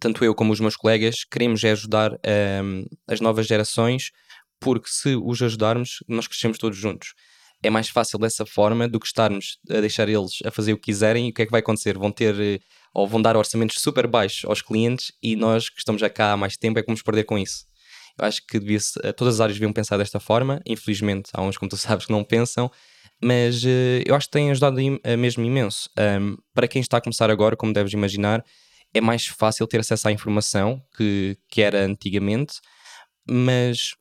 tanto 0.00 0.24
eu 0.24 0.34
como 0.34 0.52
os 0.52 0.60
meus 0.60 0.76
colegas 0.76 1.24
queremos 1.24 1.62
é 1.64 1.70
ajudar 1.70 2.12
um, 2.12 2.84
as 3.06 3.20
novas 3.20 3.46
gerações, 3.46 4.10
porque 4.60 4.88
se 4.88 5.16
os 5.16 5.40
ajudarmos, 5.40 6.02
nós 6.08 6.26
crescemos 6.26 6.58
todos 6.58 6.76
juntos 6.76 7.14
é 7.62 7.70
mais 7.70 7.88
fácil 7.88 8.18
dessa 8.18 8.44
forma 8.44 8.88
do 8.88 9.00
que 9.00 9.06
estarmos 9.06 9.58
a 9.70 9.80
deixar 9.80 10.08
eles 10.08 10.38
a 10.44 10.50
fazer 10.50 10.72
o 10.72 10.76
que 10.76 10.84
quiserem 10.84 11.28
e 11.28 11.30
o 11.30 11.34
que 11.34 11.42
é 11.42 11.46
que 11.46 11.50
vai 11.50 11.60
acontecer? 11.60 11.98
Vão 11.98 12.12
ter 12.12 12.38
eh, 12.40 12.58
ou 12.94 13.06
vão 13.06 13.20
dar 13.20 13.36
orçamentos 13.36 13.80
super 13.80 14.06
baixos 14.06 14.44
aos 14.44 14.62
clientes 14.62 15.12
e 15.22 15.36
nós 15.36 15.68
que 15.68 15.78
estamos 15.78 16.00
já 16.00 16.08
cá 16.08 16.32
há 16.32 16.36
mais 16.36 16.56
tempo 16.56 16.78
é 16.78 16.82
que 16.82 16.86
vamos 16.86 17.02
perder 17.02 17.24
com 17.24 17.38
isso. 17.38 17.66
Eu 18.18 18.26
acho 18.26 18.46
que 18.46 18.58
devia 18.58 18.78
eh, 19.02 19.12
todas 19.12 19.34
as 19.34 19.40
áreas 19.40 19.56
deviam 19.56 19.72
pensar 19.72 19.96
desta 19.96 20.20
forma. 20.20 20.60
Infelizmente, 20.66 21.30
há 21.32 21.42
uns, 21.42 21.56
como 21.56 21.68
tu 21.68 21.76
sabes, 21.76 22.06
que 22.06 22.12
não 22.12 22.22
pensam, 22.22 22.70
mas 23.22 23.64
uh, 23.64 24.02
eu 24.04 24.14
acho 24.14 24.26
que 24.26 24.32
tem 24.32 24.50
ajudado 24.50 24.76
mesmo 25.18 25.44
imenso. 25.44 25.90
Um, 25.98 26.36
para 26.54 26.68
quem 26.68 26.80
está 26.80 26.98
a 26.98 27.00
começar 27.00 27.30
agora, 27.30 27.56
como 27.56 27.72
deves 27.72 27.92
imaginar, 27.92 28.44
é 28.92 29.00
mais 29.00 29.26
fácil 29.26 29.66
ter 29.66 29.80
acesso 29.80 30.08
à 30.08 30.12
informação 30.12 30.82
que, 30.96 31.36
que 31.48 31.62
era 31.62 31.84
antigamente, 31.84 32.60
mas 33.28 33.94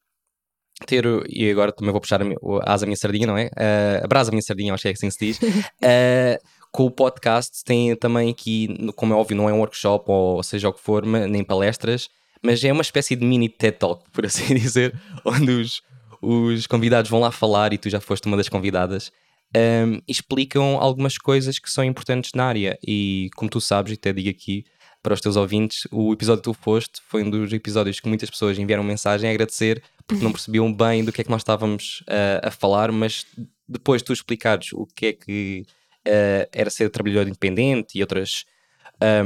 ter, 0.85 1.05
e 1.29 1.49
agora 1.49 1.71
também 1.71 1.91
vou 1.91 2.01
puxar 2.01 2.21
a, 2.21 2.25
a 2.25 2.73
asa 2.73 2.85
minha 2.85 2.97
sardinha, 2.97 3.27
não 3.27 3.37
é? 3.37 3.45
Uh, 3.47 4.03
a 4.03 4.07
brasa 4.07 4.31
minha 4.31 4.41
sardinha, 4.41 4.73
acho 4.73 4.83
que 4.83 4.89
é 4.89 4.91
assim 4.91 5.09
se 5.09 5.19
diz. 5.19 5.39
Uh, 5.39 6.37
com 6.71 6.83
o 6.83 6.91
podcast 6.91 7.63
tem 7.63 7.95
também 7.95 8.29
aqui, 8.29 8.67
como 8.97 9.13
é 9.13 9.15
óbvio, 9.15 9.37
não 9.37 9.49
é 9.49 9.53
um 9.53 9.59
workshop 9.59 10.11
ou 10.11 10.43
seja 10.43 10.67
o 10.67 10.73
que 10.73 10.81
for, 10.81 11.05
nem 11.05 11.41
palestras, 11.41 12.09
mas 12.43 12.61
é 12.65 12.71
uma 12.71 12.81
espécie 12.81 13.15
de 13.15 13.25
mini 13.25 13.47
TED 13.47 13.77
Talk, 13.77 14.03
por 14.11 14.25
assim 14.25 14.53
dizer, 14.55 14.93
onde 15.23 15.51
os, 15.51 15.81
os 16.25 16.65
convidados 16.65 17.09
vão 17.09 17.19
lá 17.19 17.31
falar 17.31 17.71
e 17.73 17.77
tu 17.77 17.89
já 17.89 17.99
foste 17.99 18.25
uma 18.25 18.37
das 18.37 18.49
convidadas. 18.49 19.11
Um, 19.55 20.01
explicam 20.07 20.77
algumas 20.79 21.17
coisas 21.17 21.59
que 21.59 21.71
são 21.71 21.83
importantes 21.83 22.31
na 22.33 22.45
área 22.45 22.77
e 22.85 23.29
como 23.35 23.49
tu 23.49 23.61
sabes, 23.61 23.91
e 23.91 23.95
até 23.95 24.11
digo 24.11 24.29
aqui, 24.29 24.65
para 25.01 25.13
os 25.13 25.21
teus 25.21 25.35
ouvintes, 25.35 25.87
o 25.91 26.11
episódio 26.11 26.41
que 26.41 26.49
tu 26.49 26.53
foste 26.53 26.99
foi 27.07 27.23
um 27.23 27.29
dos 27.29 27.53
episódios 27.53 27.99
que 27.99 28.07
muitas 28.07 28.29
pessoas 28.29 28.57
enviaram 28.57 28.83
mensagem 28.83 29.29
a 29.29 29.33
agradecer 29.33 29.83
porque 30.07 30.23
não 30.23 30.31
percebiam 30.31 30.73
bem 30.73 31.05
do 31.05 31.11
que 31.11 31.21
é 31.21 31.23
que 31.23 31.29
nós 31.29 31.41
estávamos 31.41 32.01
uh, 32.01 32.47
a 32.47 32.51
falar, 32.51 32.91
mas 32.91 33.25
depois 33.67 34.01
tu 34.01 34.11
explicares 34.11 34.73
o 34.73 34.85
que 34.87 35.05
é 35.05 35.13
que 35.13 35.65
uh, 36.07 36.49
era 36.51 36.69
ser 36.69 36.89
trabalhador 36.89 37.27
independente 37.27 37.97
e 37.97 38.01
outras, 38.01 38.45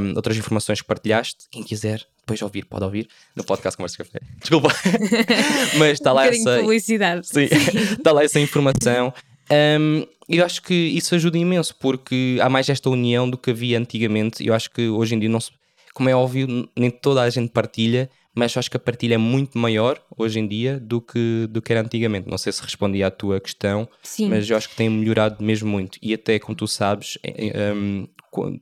um, 0.00 0.14
outras 0.16 0.36
informações 0.36 0.80
que 0.80 0.86
partilhaste, 0.86 1.46
quem 1.50 1.62
quiser 1.62 2.06
depois 2.30 2.42
ouvir, 2.42 2.64
pode 2.64 2.84
ouvir 2.84 3.08
no 3.34 3.42
podcast 3.44 3.76
Conversa 3.76 3.98
Café. 3.98 4.20
Desculpa, 4.38 4.68
mas 5.78 5.92
está 5.92 6.12
lá 6.12 6.22
um 6.22 6.24
essa. 6.26 6.58
publicidade. 6.60 7.26
Sim, 7.26 7.48
está 7.98 8.12
lá 8.12 8.22
essa 8.22 8.38
informação. 8.38 9.12
Um, 9.50 10.06
eu 10.28 10.44
acho 10.44 10.62
que 10.62 10.74
isso 10.74 11.14
ajuda 11.14 11.36
imenso 11.36 11.74
porque 11.76 12.38
há 12.40 12.48
mais 12.48 12.68
esta 12.68 12.88
união 12.88 13.28
do 13.28 13.36
que 13.36 13.50
havia 13.50 13.78
antigamente. 13.78 14.46
Eu 14.46 14.54
acho 14.54 14.70
que 14.70 14.88
hoje 14.88 15.14
em 15.14 15.18
dia 15.18 15.28
não 15.28 15.40
se 15.40 15.50
como 15.92 16.08
é 16.08 16.14
óbvio, 16.14 16.68
nem 16.76 16.88
toda 16.88 17.20
a 17.20 17.28
gente 17.28 17.50
partilha, 17.50 18.08
mas 18.32 18.56
acho 18.56 18.70
que 18.70 18.76
a 18.76 18.80
partilha 18.80 19.14
é 19.14 19.18
muito 19.18 19.58
maior 19.58 20.00
hoje 20.16 20.38
em 20.38 20.46
dia 20.46 20.78
do 20.78 21.00
que, 21.00 21.48
do 21.50 21.60
que 21.60 21.72
era 21.72 21.82
antigamente. 21.82 22.30
Não 22.30 22.38
sei 22.38 22.52
se 22.52 22.62
respondi 22.62 23.02
à 23.02 23.10
tua 23.10 23.40
questão, 23.40 23.88
Sim. 24.00 24.28
mas 24.28 24.48
eu 24.48 24.56
acho 24.56 24.68
que 24.68 24.76
tem 24.76 24.88
melhorado 24.88 25.42
mesmo 25.42 25.68
muito. 25.68 25.98
E 26.00 26.14
até, 26.14 26.38
como 26.38 26.54
tu 26.54 26.68
sabes, 26.68 27.18
um, 27.74 28.06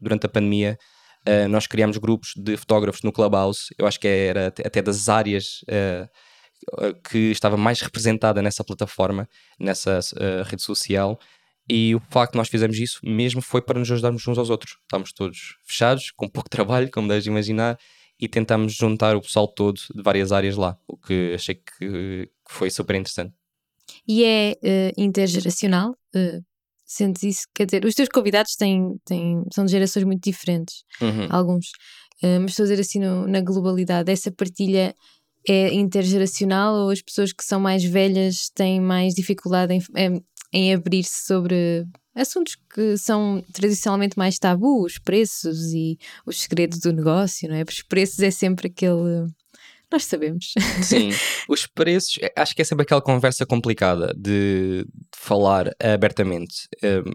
durante 0.01 0.25
a 0.25 0.29
pandemia, 0.29 0.79
uh, 1.27 1.49
nós 1.49 1.67
criámos 1.67 1.97
grupos 1.97 2.33
de 2.37 2.57
fotógrafos 2.57 3.03
no 3.03 3.13
Clubhouse. 3.13 3.75
Eu 3.79 3.87
acho 3.87 3.99
que 3.99 4.09
era 4.09 4.49
até 4.49 4.83
das 4.83 5.09
áreas. 5.09 5.63
Uh, 5.63 6.09
que 7.09 7.31
estava 7.31 7.57
mais 7.57 7.81
representada 7.81 8.43
nessa 8.43 8.65
plataforma, 8.65 9.29
nessa 9.61 10.01
rede 10.45 10.61
social, 10.61 11.17
e 11.71 11.95
o 11.95 12.01
facto 12.01 12.33
de 12.33 12.39
nós 12.39 12.49
fizermos 12.49 12.79
isso 12.79 13.01
mesmo 13.05 13.43
foi 13.43 13.61
para 13.61 13.79
nos 13.79 13.91
ajudarmos 13.91 14.27
uns 14.27 14.39
aos 14.39 14.49
outros. 14.49 14.79
Estávamos 14.83 15.13
todos 15.13 15.57
fechados, 15.65 16.11
com 16.11 16.29
pouco 16.29 16.49
trabalho, 16.51 16.91
como 16.91 17.09
deves 17.09 17.27
imaginar, 17.27 17.79
e 18.19 18.27
tentámos 18.27 18.73
juntar 18.73 19.15
o 19.15 19.21
pessoal 19.21 19.47
todo 19.47 19.79
de 19.95 20.03
várias 20.03 20.33
áreas 20.33 20.57
lá, 20.57 20.77
o 20.89 20.97
que 20.97 21.33
achei 21.35 21.55
que, 21.55 21.71
que 21.79 22.31
foi 22.49 22.71
super 22.71 22.97
interessante. 22.97 23.35
E 24.07 24.25
é 24.25 24.53
uh, 24.63 25.01
intergeracional? 25.01 25.91
Uh, 26.15 26.43
sentes 26.89 27.23
isso? 27.23 27.43
Quer 27.55 27.67
dizer, 27.67 27.85
os 27.85 27.95
teus 27.95 28.09
convidados 28.09 28.57
têm, 28.57 28.97
têm, 29.05 29.43
são 29.53 29.65
de 29.65 29.71
gerações 29.71 30.05
muito 30.05 30.23
diferentes, 30.23 30.83
uhum. 31.01 31.27
alguns, 31.31 31.67
uh, 32.23 32.41
mas 32.41 32.51
estou 32.51 32.65
a 32.65 32.69
dizer 32.69 32.81
assim 32.81 32.99
no, 32.99 33.29
na 33.29 33.41
globalidade, 33.41 34.11
essa 34.11 34.33
partilha 34.33 34.95
é 35.49 35.73
intergeracional 35.73 36.75
ou 36.75 36.91
as 36.91 37.01
pessoas 37.01 37.33
que 37.33 37.45
são 37.45 37.61
mais 37.61 37.85
velhas 37.85 38.51
têm 38.55 38.81
mais 38.81 39.15
dificuldade 39.15 39.73
em, 39.75 40.23
em 40.53 40.75
abrir-se 40.75 41.27
sobre 41.27 41.87
assuntos 42.15 42.57
que 42.75 42.97
são 42.97 43.43
tradicionalmente 43.53 44.19
mais 44.19 44.39
tabus, 44.39 44.99
preços 44.99 45.73
e 45.73 45.99
os 46.27 46.41
segredos 46.41 46.81
do 46.81 46.93
negócio, 46.93 47.49
não 47.49 47.57
é? 47.57 47.63
Os 47.63 47.83
preços 47.83 48.21
é 48.21 48.31
sempre 48.31 48.69
aquele. 48.69 49.29
Nós 49.91 50.05
sabemos. 50.05 50.53
Sim, 50.83 51.11
os 51.49 51.67
preços, 51.67 52.19
é, 52.21 52.33
acho 52.37 52.55
que 52.55 52.63
é 52.63 52.65
sempre 52.65 52.83
aquela 52.83 53.01
conversa 53.01 53.47
complicada 53.47 54.13
de, 54.15 54.85
de 54.85 54.87
falar 55.17 55.71
abertamente. 55.81 56.69
Um, 56.83 57.13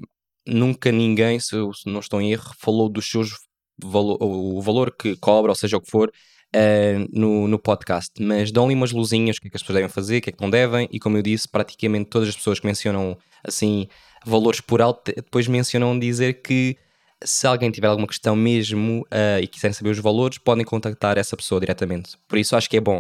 nunca 0.47 0.91
ninguém, 0.91 1.39
se 1.39 1.55
eu 1.55 1.71
não 1.85 1.99
estou 1.99 2.19
em 2.19 2.31
erro, 2.31 2.51
falou 2.59 2.89
dos 2.89 3.09
seus 3.09 3.37
valor, 3.81 4.17
o 4.21 4.61
valor 4.61 4.95
que 4.95 5.15
cobra, 5.17 5.51
ou 5.51 5.55
seja 5.55 5.77
o 5.77 5.81
que 5.81 5.89
for, 5.89 6.09
uh, 6.09 7.09
no, 7.11 7.47
no 7.47 7.59
podcast, 7.59 8.11
mas 8.19 8.51
dão-lhe 8.51 8.73
umas 8.73 8.91
luzinhas, 8.91 9.37
o 9.37 9.41
que 9.41 9.47
é 9.47 9.49
que 9.51 9.57
as 9.57 9.61
pessoas 9.61 9.75
devem 9.75 9.89
fazer, 9.89 10.17
o 10.17 10.21
que 10.21 10.29
é 10.29 10.33
que 10.33 10.41
não 10.41 10.49
devem, 10.49 10.87
e 10.91 10.99
como 10.99 11.17
eu 11.17 11.21
disse, 11.21 11.47
praticamente 11.47 12.09
todas 12.09 12.29
as 12.29 12.35
pessoas 12.35 12.59
que 12.59 12.65
mencionam 12.65 13.17
assim 13.43 13.87
valores 14.25 14.61
por 14.61 14.81
alto, 14.81 15.11
depois 15.15 15.47
mencionam 15.47 15.97
dizer 15.97 16.41
que 16.41 16.77
se 17.23 17.47
alguém 17.47 17.71
tiver 17.71 17.87
alguma 17.87 18.07
questão 18.07 18.35
mesmo 18.35 19.01
uh, 19.03 19.41
e 19.41 19.47
quiserem 19.47 19.73
saber 19.73 19.89
os 19.89 19.99
valores, 19.99 20.37
podem 20.37 20.65
contactar 20.65 21.17
essa 21.17 21.35
pessoa 21.37 21.59
diretamente. 21.59 22.17
Por 22.27 22.37
isso 22.37 22.55
acho 22.55 22.69
que 22.69 22.77
é 22.77 22.81
bom. 22.81 22.99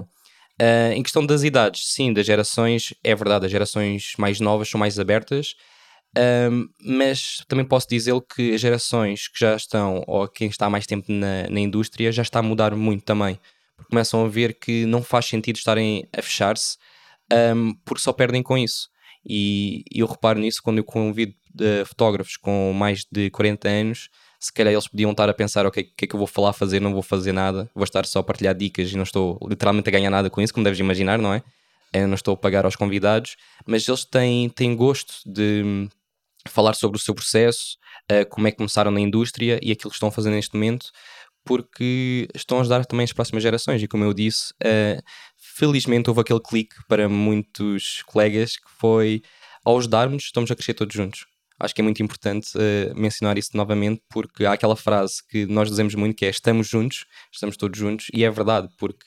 Uh, 0.61 0.93
em 0.93 1.01
questão 1.01 1.25
das 1.25 1.43
idades, 1.43 1.91
sim, 1.93 2.13
das 2.13 2.25
gerações, 2.25 2.93
é 3.03 3.15
verdade, 3.15 3.45
as 3.45 3.51
gerações 3.51 4.13
mais 4.17 4.39
novas 4.39 4.69
são 4.69 4.79
mais 4.79 4.99
abertas, 4.99 5.55
mas 6.79 7.43
também 7.47 7.65
posso 7.65 7.87
dizer 7.89 8.13
que 8.35 8.53
as 8.53 8.61
gerações 8.61 9.27
que 9.27 9.39
já 9.39 9.55
estão, 9.55 10.03
ou 10.05 10.27
quem 10.27 10.47
está 10.47 10.67
há 10.67 10.69
mais 10.69 10.85
tempo 10.85 11.11
na, 11.11 11.49
na 11.49 11.59
indústria, 11.59 12.11
já 12.11 12.21
está 12.21 12.37
a 12.37 12.43
mudar 12.43 12.75
muito 12.75 13.03
também. 13.03 13.39
Porque 13.75 13.89
começam 13.89 14.23
a 14.23 14.29
ver 14.29 14.59
que 14.59 14.85
não 14.85 15.01
faz 15.01 15.25
sentido 15.25 15.55
estarem 15.55 16.07
a 16.15 16.21
fechar-se, 16.21 16.77
um, 17.55 17.73
porque 17.83 18.01
só 18.01 18.13
perdem 18.13 18.43
com 18.43 18.55
isso. 18.55 18.89
E, 19.25 19.83
eu 19.91 20.05
reparo 20.07 20.39
nisso 20.39 20.61
quando 20.61 20.77
eu 20.79 20.83
convido 20.83 21.33
de 21.53 21.85
fotógrafos 21.85 22.35
com 22.37 22.73
mais 22.73 23.05
de 23.11 23.29
40 23.29 23.69
anos, 23.69 24.09
se 24.39 24.51
calhar 24.51 24.73
eles 24.73 24.87
podiam 24.87 25.11
estar 25.11 25.29
a 25.29 25.33
pensar: 25.33 25.65
o 25.65 25.71
que 25.71 25.79
é 25.79 26.07
que 26.07 26.13
eu 26.13 26.17
vou 26.17 26.27
falar, 26.27 26.51
fazer? 26.51 26.79
Não 26.81 26.91
vou 26.91 27.01
fazer 27.01 27.31
nada, 27.31 27.69
vou 27.73 27.83
estar 27.83 28.05
só 28.05 28.19
a 28.19 28.23
partilhar 28.23 28.53
dicas 28.55 28.91
e 28.91 28.95
não 28.95 29.03
estou 29.03 29.39
literalmente 29.47 29.87
a 29.87 29.91
ganhar 29.91 30.09
nada 30.09 30.29
com 30.29 30.41
isso, 30.41 30.53
como 30.53 30.63
deves 30.63 30.79
imaginar, 30.79 31.17
não 31.17 31.33
é? 31.33 31.41
Eu 31.93 32.07
não 32.07 32.15
estou 32.15 32.33
a 32.33 32.37
pagar 32.37 32.65
aos 32.65 32.75
convidados, 32.75 33.37
mas 33.65 33.87
eles 33.87 34.03
têm, 34.03 34.49
têm 34.49 34.75
gosto 34.75 35.13
de 35.25 35.87
falar 36.47 36.73
sobre 36.73 36.97
o 36.97 36.99
seu 36.99 37.13
processo, 37.13 37.77
uh, 38.11 38.27
como 38.29 38.47
é 38.47 38.51
que 38.51 38.57
começaram 38.57 38.91
na 38.91 38.99
indústria 38.99 39.59
e 39.61 39.71
aquilo 39.71 39.91
que 39.91 39.95
estão 39.95 40.11
fazer 40.11 40.31
neste 40.31 40.55
momento, 40.55 40.91
porque 41.45 42.27
estão 42.33 42.57
a 42.57 42.61
ajudar 42.61 42.85
também 42.85 43.03
as 43.03 43.13
próximas 43.13 43.43
gerações. 43.43 43.81
E 43.81 43.87
como 43.87 44.03
eu 44.03 44.13
disse, 44.13 44.53
uh, 44.53 45.01
felizmente 45.55 46.09
houve 46.09 46.21
aquele 46.21 46.39
clique 46.39 46.75
para 46.87 47.07
muitos 47.07 48.01
colegas 48.07 48.57
que 48.57 48.69
foi 48.79 49.21
ao 49.63 49.77
ajudarmos, 49.77 50.23
estamos 50.23 50.49
a 50.51 50.55
crescer 50.55 50.73
todos 50.73 50.93
juntos. 50.93 51.25
Acho 51.59 51.73
que 51.73 51.81
é 51.81 51.83
muito 51.83 52.01
importante 52.01 52.49
uh, 52.57 52.99
mencionar 52.99 53.37
isso 53.37 53.51
novamente, 53.53 54.01
porque 54.09 54.45
há 54.45 54.53
aquela 54.53 54.75
frase 54.75 55.25
que 55.29 55.45
nós 55.45 55.69
dizemos 55.69 55.95
muito 55.95 56.15
que 56.15 56.25
é 56.25 56.29
estamos 56.29 56.67
juntos, 56.67 57.05
estamos 57.31 57.55
todos 57.55 57.79
juntos, 57.79 58.07
e 58.13 58.23
é 58.23 58.29
verdade, 58.29 58.67
porque 58.77 59.05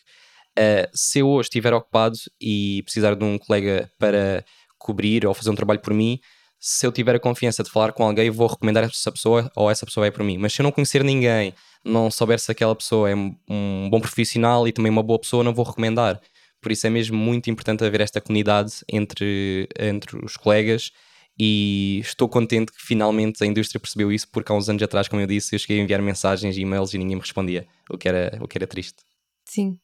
uh, 0.59 0.89
se 0.95 1.19
eu 1.19 1.29
hoje 1.29 1.49
estiver 1.49 1.75
ocupado 1.75 2.17
e 2.41 2.83
precisar 2.85 3.15
de 3.15 3.25
um 3.25 3.37
colega 3.37 3.91
para 3.99 4.45
cobrir 4.79 5.27
ou 5.27 5.35
fazer 5.35 5.51
um 5.51 5.55
trabalho 5.55 5.81
por 5.81 5.93
mim, 5.93 6.21
se 6.59 6.87
eu 6.87 6.93
tiver 6.93 7.15
a 7.17 7.21
confiança 7.21 7.63
de 7.63 7.71
falar 7.71 7.93
com 7.93 8.05
alguém, 8.05 8.31
vou 8.31 8.47
recomendar 8.47 8.85
essa 8.85 9.13
pessoa 9.13 9.51
ou 9.55 9.71
essa 9.71 9.85
pessoa 9.85 10.07
é 10.07 10.11
para 10.11 10.25
mim. 10.25 10.39
Mas 10.39 10.53
se 10.55 10.63
eu 10.63 10.65
não 10.65 10.73
conhecer 10.73 11.05
ninguém, 11.05 11.53
não 11.85 12.11
souber 12.11 12.39
se 12.39 12.51
aquela 12.51 12.75
pessoa 12.75 13.11
é 13.11 13.15
um 13.15 13.89
bom 13.91 14.01
profissional 14.01 14.67
e 14.67 14.73
também 14.73 14.91
uma 14.91 15.03
boa 15.03 15.19
pessoa, 15.19 15.45
não 15.45 15.53
vou 15.53 15.65
recomendar. 15.65 16.21
Por 16.61 16.73
isso 16.73 16.87
é 16.87 16.91
mesmo 16.91 17.17
muito 17.17 17.51
importante 17.51 17.85
haver 17.85 18.01
esta 18.01 18.21
comunidade 18.21 18.85
entre, 18.89 19.69
entre 19.79 20.25
os 20.25 20.37
colegas 20.37 20.91
e 21.39 22.01
estou 22.01 22.29
contente 22.29 22.73
que 22.73 22.81
finalmente 22.81 23.45
a 23.45 23.47
indústria 23.47 23.79
percebeu 23.79 24.11
isso, 24.11 24.29
porque 24.31 24.51
há 24.51 24.55
uns 24.55 24.69
anos 24.69 24.83
atrás, 24.83 25.07
como 25.07 25.21
eu 25.21 25.27
disse, 25.27 25.55
eu 25.55 25.59
cheguei 25.59 25.81
a 25.81 25.83
enviar 25.83 26.01
mensagens 26.01 26.57
e 26.57 26.61
e-mails 26.61 26.95
e 26.95 26.99
ninguém 26.99 27.17
me 27.17 27.21
respondia, 27.21 27.67
o 27.91 27.99
que 27.99 28.09
era, 28.09 28.39
o 28.41 28.49
que 28.49 28.57
era 28.57 28.67
triste. 28.67 29.03
Sim. 29.45 29.79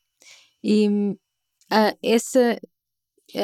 E 0.64 0.88
uh, 0.88 1.98
essa 2.02 2.58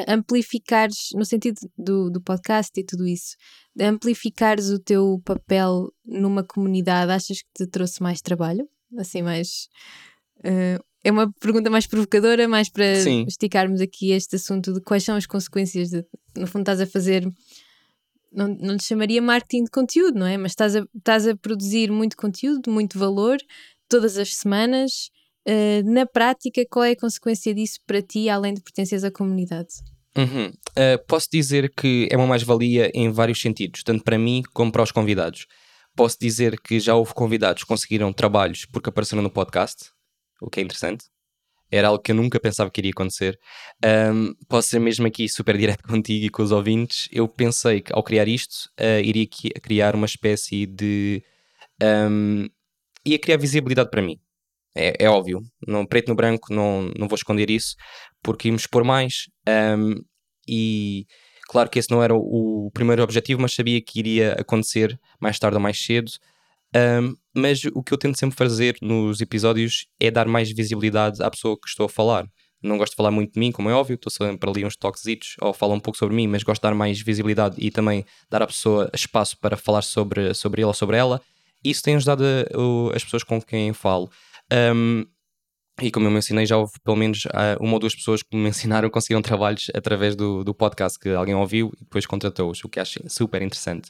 amplificares, 0.07 1.09
no 1.13 1.25
sentido 1.25 1.59
do, 1.77 2.09
do 2.09 2.21
podcast 2.21 2.71
e 2.79 2.83
tudo 2.83 3.07
isso, 3.07 3.35
amplificares 3.79 4.69
o 4.69 4.79
teu 4.79 5.21
papel 5.25 5.91
numa 6.05 6.43
comunidade, 6.43 7.11
achas 7.11 7.41
que 7.41 7.49
te 7.55 7.67
trouxe 7.67 8.01
mais 8.01 8.21
trabalho? 8.21 8.67
Assim, 8.97 9.21
mais. 9.21 9.67
Uh, 10.39 10.83
é 11.09 11.11
uma 11.11 11.31
pergunta 11.39 11.69
mais 11.69 11.85
provocadora, 11.85 12.47
mais 12.47 12.69
para 12.69 12.95
Sim. 12.95 13.25
esticarmos 13.27 13.81
aqui 13.81 14.11
este 14.11 14.35
assunto 14.35 14.73
de 14.73 14.81
quais 14.81 15.03
são 15.03 15.15
as 15.15 15.25
consequências 15.25 15.89
de, 15.89 16.05
no 16.37 16.47
fundo, 16.47 16.61
estás 16.61 16.81
a 16.81 16.87
fazer. 16.87 17.29
Não, 18.31 18.47
não 18.47 18.77
te 18.77 18.83
chamaria 18.83 19.21
marketing 19.21 19.63
de 19.63 19.71
conteúdo, 19.71 20.19
não 20.19 20.25
é? 20.27 20.37
Mas 20.37 20.51
estás 20.51 20.75
a, 20.75 20.85
estás 20.95 21.27
a 21.27 21.35
produzir 21.35 21.91
muito 21.91 22.15
conteúdo, 22.15 22.69
muito 22.71 22.97
valor, 22.97 23.37
todas 23.87 24.17
as 24.17 24.35
semanas 24.35 25.09
Uh, 25.47 25.81
na 25.89 26.05
prática, 26.05 26.63
qual 26.69 26.85
é 26.85 26.91
a 26.91 26.95
consequência 26.95 27.53
disso 27.55 27.79
para 27.87 28.03
ti, 28.03 28.29
além 28.29 28.53
de 28.53 28.61
pertenceres 28.61 29.03
à 29.03 29.09
comunidade? 29.09 29.69
Uhum. 30.15 30.47
Uh, 30.47 31.05
posso 31.07 31.27
dizer 31.31 31.73
que 31.75 32.07
é 32.11 32.17
uma 32.17 32.27
mais-valia 32.27 32.91
em 32.93 33.09
vários 33.09 33.41
sentidos, 33.41 33.81
tanto 33.83 34.03
para 34.03 34.17
mim 34.17 34.43
como 34.53 34.71
para 34.71 34.83
os 34.83 34.91
convidados. 34.91 35.47
Posso 35.95 36.17
dizer 36.19 36.59
que 36.59 36.79
já 36.79 36.93
houve 36.93 37.13
convidados 37.13 37.63
que 37.63 37.67
conseguiram 37.67 38.13
trabalhos 38.13 38.65
porque 38.65 38.89
apareceram 38.89 39.23
no 39.23 39.29
podcast, 39.29 39.91
o 40.41 40.49
que 40.49 40.59
é 40.59 40.63
interessante. 40.63 41.05
Era 41.71 41.89
algo 41.89 42.01
que 42.01 42.11
eu 42.11 42.15
nunca 42.15 42.39
pensava 42.39 42.71
que 42.71 42.81
iria 42.81 42.91
acontecer. 42.91 43.39
Um, 43.85 44.33
posso 44.47 44.69
ser 44.69 44.79
mesmo 44.79 45.05
aqui 45.05 45.29
super 45.29 45.55
direto 45.57 45.83
contigo 45.87 46.25
e 46.25 46.29
com 46.29 46.41
os 46.41 46.51
ouvintes. 46.51 47.07
Eu 47.11 47.27
pensei 47.27 47.81
que 47.81 47.93
ao 47.93 48.03
criar 48.03 48.27
isto, 48.27 48.69
uh, 48.79 48.99
iria 49.03 49.27
criar 49.61 49.95
uma 49.95 50.05
espécie 50.07 50.65
de. 50.65 51.23
Um, 51.81 52.47
ia 53.05 53.19
criar 53.19 53.37
visibilidade 53.37 53.89
para 53.89 54.01
mim 54.01 54.19
é, 54.75 55.05
é, 55.05 55.09
óbvio, 55.09 55.41
não, 55.67 55.85
preto 55.85 56.09
no 56.09 56.15
branco, 56.15 56.53
não, 56.53 56.91
não 56.97 57.07
vou 57.07 57.15
esconder 57.15 57.49
isso, 57.49 57.75
porque 58.23 58.47
íamos 58.47 58.61
expor 58.63 58.83
mais. 58.83 59.29
Um, 59.47 59.95
e 60.47 61.05
claro 61.49 61.69
que 61.69 61.79
esse 61.79 61.91
não 61.91 62.03
era 62.03 62.15
o, 62.15 62.67
o, 62.67 62.71
primeiro 62.71 63.03
objetivo, 63.03 63.41
mas 63.41 63.53
sabia 63.53 63.81
que 63.81 63.99
iria 63.99 64.33
acontecer 64.33 64.99
mais 65.19 65.39
tarde 65.39 65.57
ou 65.57 65.61
mais 65.61 65.83
cedo. 65.83 66.11
Um, 66.75 67.15
mas 67.35 67.63
o 67.73 67.81
que 67.81 67.93
eu 67.93 67.97
tento 67.97 68.17
sempre 68.17 68.35
fazer 68.35 68.77
nos 68.81 69.21
episódios 69.21 69.87
é 69.99 70.11
dar 70.11 70.27
mais 70.27 70.51
visibilidade 70.51 71.21
à 71.23 71.29
pessoa 71.29 71.57
que 71.59 71.67
estou 71.67 71.85
a 71.85 71.89
falar. 71.89 72.27
Não 72.61 72.77
gosto 72.77 72.91
de 72.91 72.97
falar 72.97 73.11
muito 73.11 73.33
de 73.33 73.39
mim, 73.39 73.51
como 73.51 73.69
é 73.69 73.73
óbvio, 73.73 73.95
estou 73.95 74.11
sempre 74.11 74.49
ali 74.49 74.65
uns 74.65 74.75
toquezitos 74.75 75.35
ou 75.41 75.53
falo 75.53 75.73
um 75.73 75.79
pouco 75.79 75.97
sobre 75.97 76.15
mim, 76.15 76.27
mas 76.27 76.43
gosto 76.43 76.61
de 76.61 76.67
dar 76.67 76.75
mais 76.75 76.99
visibilidade 77.01 77.55
e 77.57 77.71
também 77.71 78.05
dar 78.29 78.41
à 78.41 78.47
pessoa 78.47 78.89
espaço 78.93 79.37
para 79.39 79.55
falar 79.55 79.81
sobre, 79.81 80.33
sobre 80.33 80.61
ele 80.61 80.67
ou 80.67 80.73
sobre 80.73 80.97
ela. 80.97 81.21
Isso 81.63 81.81
tem 81.81 81.95
ajudado 81.95 82.23
a, 82.23 82.95
as 82.95 83.03
pessoas 83.03 83.23
com 83.23 83.41
quem 83.41 83.71
falo. 83.73 84.09
Um, 84.51 85.05
e 85.81 85.89
como 85.89 86.07
eu 86.07 86.11
mencionei, 86.11 86.45
já 86.45 86.57
houve 86.57 86.73
pelo 86.83 86.97
menos 86.97 87.25
uh, 87.25 87.61
uma 87.61 87.73
ou 87.73 87.79
duas 87.79 87.95
pessoas 87.95 88.21
que 88.21 88.35
me 88.35 88.49
ensinaram, 88.49 88.89
conseguiram 88.89 89.21
trabalhos 89.21 89.71
através 89.73 90.15
do, 90.15 90.43
do 90.43 90.53
podcast 90.53 90.99
que 90.99 91.09
alguém 91.09 91.35
ouviu 91.35 91.71
e 91.77 91.83
depois 91.83 92.05
contratou-os, 92.05 92.61
o 92.63 92.69
que 92.69 92.79
acho 92.79 92.99
super 93.07 93.41
interessante. 93.41 93.89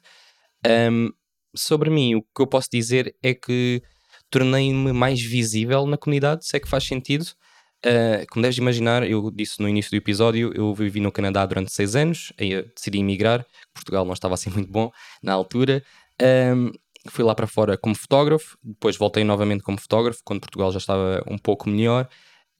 Um, 0.91 1.09
sobre 1.55 1.89
mim, 1.89 2.15
o 2.15 2.21
que 2.21 2.41
eu 2.41 2.47
posso 2.47 2.67
dizer 2.71 3.15
é 3.23 3.33
que 3.33 3.81
tornei-me 4.29 4.93
mais 4.93 5.21
visível 5.21 5.85
na 5.85 5.97
comunidade, 5.97 6.45
se 6.45 6.55
é 6.55 6.59
que 6.59 6.69
faz 6.69 6.83
sentido. 6.83 7.25
Uh, 7.85 8.27
como 8.29 8.43
deves 8.43 8.57
imaginar, 8.57 9.09
eu 9.09 9.31
disse 9.31 9.62
no 9.62 9.69
início 9.69 9.91
do 9.91 9.97
episódio, 9.97 10.51
eu 10.53 10.73
vivi 10.73 10.99
no 10.99 11.12
Canadá 11.12 11.45
durante 11.45 11.71
seis 11.71 11.95
anos, 11.95 12.33
aí 12.38 12.62
decidi 12.75 12.99
emigrar, 12.99 13.45
Portugal 13.73 14.03
não 14.03 14.13
estava 14.13 14.33
assim 14.33 14.49
muito 14.51 14.71
bom 14.71 14.91
na 15.23 15.33
altura. 15.33 15.83
Um, 16.21 16.71
fui 17.07 17.23
lá 17.23 17.33
para 17.33 17.47
fora 17.47 17.77
como 17.77 17.95
fotógrafo, 17.95 18.57
depois 18.62 18.97
voltei 18.97 19.23
novamente 19.23 19.63
como 19.63 19.79
fotógrafo, 19.79 20.21
quando 20.23 20.41
Portugal 20.41 20.71
já 20.71 20.77
estava 20.77 21.23
um 21.27 21.38
pouco 21.38 21.69
melhor. 21.69 22.09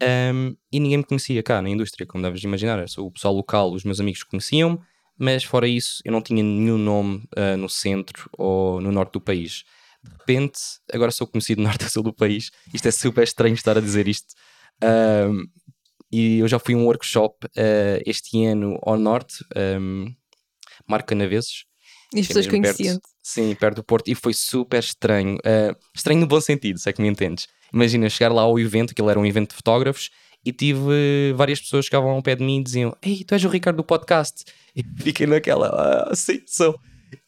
Um, 0.02 0.56
e 0.71 0.80
ninguém 0.80 0.99
me 0.99 1.04
conhecia 1.04 1.43
cá 1.43 1.62
na 1.62 1.69
indústria, 1.69 2.08
como 2.08 2.23
deves 2.23 2.43
imaginar. 2.43 2.84
O 2.97 3.12
pessoal 3.12 3.34
local, 3.34 3.73
os 3.73 3.84
meus 3.84 3.99
amigos 3.99 4.23
conheciam-me, 4.23 4.80
mas 5.19 5.43
fora 5.43 5.67
isso, 5.67 6.01
eu 6.05 6.12
não 6.12 6.21
tinha 6.21 6.41
nenhum 6.41 6.77
nome 6.77 7.23
uh, 7.38 7.58
no 7.58 7.67
centro 7.67 8.29
ou 8.38 8.79
no 8.79 8.91
norte 8.91 9.13
do 9.13 9.21
país. 9.21 9.65
De 10.01 10.12
repente, 10.12 10.60
agora 10.91 11.12
sou 11.12 11.27
conhecido 11.27 11.62
no 11.62 11.67
norte 11.69 11.86
e 11.86 11.89
sul 11.89 12.03
do 12.03 12.13
país. 12.13 12.49
Isto 12.73 12.88
é 12.88 12.91
super 12.91 13.23
estranho 13.23 13.53
estar 13.53 13.77
a 13.77 13.82
dizer 13.82 14.08
isto. 14.08 14.34
Um, 14.82 15.45
e 16.10 16.39
eu 16.39 16.47
já 16.47 16.58
fui 16.58 16.73
a 16.73 16.77
um 16.77 16.86
workshop 16.86 17.45
uh, 17.47 18.01
este 18.05 18.45
ano 18.45 18.79
ao 18.82 18.97
norte, 18.97 19.43
um, 19.79 20.05
Marco 20.88 21.10
Canaveses, 21.10 21.65
e 22.13 22.21
as 22.21 22.27
pessoas 22.27 22.47
conheciam-te. 22.47 23.08
Sim, 23.21 23.53
perto 23.55 23.75
do 23.75 23.84
Porto. 23.84 24.08
E 24.08 24.15
foi 24.15 24.34
super 24.34 24.79
estranho. 24.79 25.36
Uh, 25.36 25.75
estranho 25.93 26.21
no 26.21 26.27
bom 26.27 26.41
sentido, 26.41 26.79
se 26.79 26.89
é 26.89 26.93
que 26.93 27.01
me 27.01 27.08
entendes. 27.08 27.47
Imagina 27.71 28.10
chegar 28.10 28.34
lá 28.34 28.41
ao 28.41 28.58
evento, 28.58 28.91
aquilo 28.91 29.10
era 29.10 29.19
um 29.19 29.25
evento 29.25 29.49
de 29.49 29.58
fotógrafos, 29.58 30.10
e 30.45 30.52
tive 30.52 31.34
várias 31.36 31.60
pessoas 31.60 31.86
que 31.86 31.91
chegavam 31.91 32.12
ao 32.12 32.21
pé 32.21 32.36
de 32.36 32.43
mim 32.43 32.60
e 32.60 32.63
diziam: 32.63 32.95
Ei, 33.02 33.23
tu 33.23 33.34
és 33.34 33.43
o 33.43 33.49
Ricardo 33.49 33.78
do 33.78 33.84
podcast. 33.84 34.45
E 34.75 34.84
fiquei 35.02 35.28
naquela, 35.28 35.67
ah, 35.67 36.15
sim, 36.15 36.41
sou. 36.45 36.80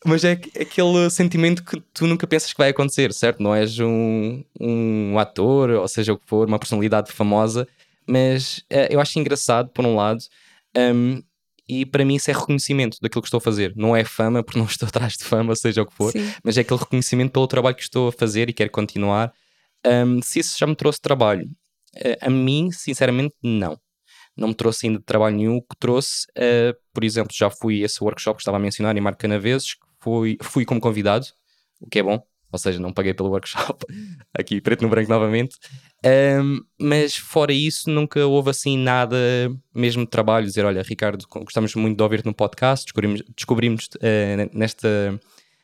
Mas 0.06 0.24
é 0.24 0.34
aquele 0.34 1.10
sentimento 1.10 1.64
que 1.64 1.82
tu 1.94 2.06
nunca 2.06 2.28
pensas 2.28 2.52
que 2.52 2.58
vai 2.58 2.70
acontecer, 2.70 3.12
certo? 3.14 3.42
Não 3.42 3.54
és 3.54 3.80
um, 3.80 4.44
um 4.60 5.18
ator, 5.18 5.72
ou 5.72 5.88
seja 5.88 6.14
o 6.14 6.18
que 6.18 6.28
for, 6.28 6.48
uma 6.48 6.60
personalidade 6.60 7.12
famosa, 7.12 7.68
mas 8.08 8.60
uh, 8.72 8.88
eu 8.90 9.00
acho 9.00 9.18
engraçado, 9.20 9.70
por 9.70 9.86
um 9.86 9.96
lado, 9.96 10.24
um, 10.78 11.22
e 11.68 11.86
para 11.86 12.06
mim 12.06 12.16
isso 12.16 12.30
é 12.30 12.34
reconhecimento 12.34 12.98
daquilo 13.02 13.22
que 13.22 13.28
estou 13.28 13.40
a 13.40 13.42
fazer. 13.42 13.74
Não 13.76 13.96
é 13.96 14.04
fama, 14.04 14.44
porque 14.44 14.60
não 14.60 14.66
estou 14.66 14.86
atrás 14.90 15.14
de 15.14 15.24
fama, 15.24 15.56
seja 15.56 15.82
o 15.82 15.86
que 15.86 15.94
for, 15.94 16.12
Sim. 16.12 16.32
mas 16.44 16.58
é 16.58 16.62
aquele 16.62 16.80
reconhecimento 16.80 17.32
pelo 17.32 17.48
trabalho 17.48 17.76
que 17.76 17.84
estou 17.84 18.10
a 18.10 18.12
fazer 18.12 18.50
e 18.50 18.54
quero 18.54 18.70
continuar. 18.70 19.34
Um, 19.86 20.22
se 20.22 20.40
isso 20.40 20.58
já 20.60 20.68
me 20.68 20.76
trouxe 20.76 21.02
trabalho, 21.02 21.50
a 22.22 22.30
mim, 22.30 22.72
sinceramente, 22.72 23.36
não. 23.44 23.78
Não 24.36 24.50
me 24.50 24.56
trouxe 24.56 24.88
ainda 24.88 25.02
trabalho 25.06 25.36
nenhum. 25.36 25.58
O 25.58 25.62
que 25.62 25.76
trouxe, 25.78 26.26
uh, 26.38 26.76
por 26.94 27.04
exemplo, 27.04 27.32
já 27.36 27.50
fui 27.50 27.82
a 27.82 27.86
esse 27.86 28.04
workshop 28.04 28.38
que 28.38 28.42
estava 28.42 28.58
a 28.58 28.60
mencionar 28.60 28.96
em 28.96 29.02
Marco 29.02 29.20
Canaveses, 29.20 29.76
fui, 30.00 30.38
fui 30.42 30.66
como 30.66 30.80
convidado, 30.80 31.28
o 31.80 31.90
que 31.90 32.00
é 32.00 32.04
bom, 32.04 32.22
ou 32.52 32.60
seja, 32.60 32.80
não 32.80 32.92
paguei 32.92 33.14
pelo 33.14 33.30
workshop, 33.30 33.86
aqui 34.38 34.60
preto 34.60 34.82
no 34.82 34.90
branco 34.90 35.10
novamente. 35.10 35.58
Um, 36.06 36.62
mas 36.80 37.16
fora 37.16 37.54
isso, 37.54 37.90
nunca 37.90 38.26
houve 38.26 38.50
assim 38.50 38.78
nada, 38.78 39.18
mesmo 39.74 40.04
de 40.04 40.10
trabalho, 40.10 40.46
dizer: 40.46 40.66
Olha, 40.66 40.82
Ricardo, 40.82 41.26
gostamos 41.30 41.74
muito 41.76 41.98
de 41.98 42.04
ouvir-te 42.04 42.26
no 42.26 42.34
podcast, 42.34 42.86
descobrimos, 42.86 43.22
descobrimos 43.36 43.90
uh, 43.98 44.58
nesta, 44.58 45.20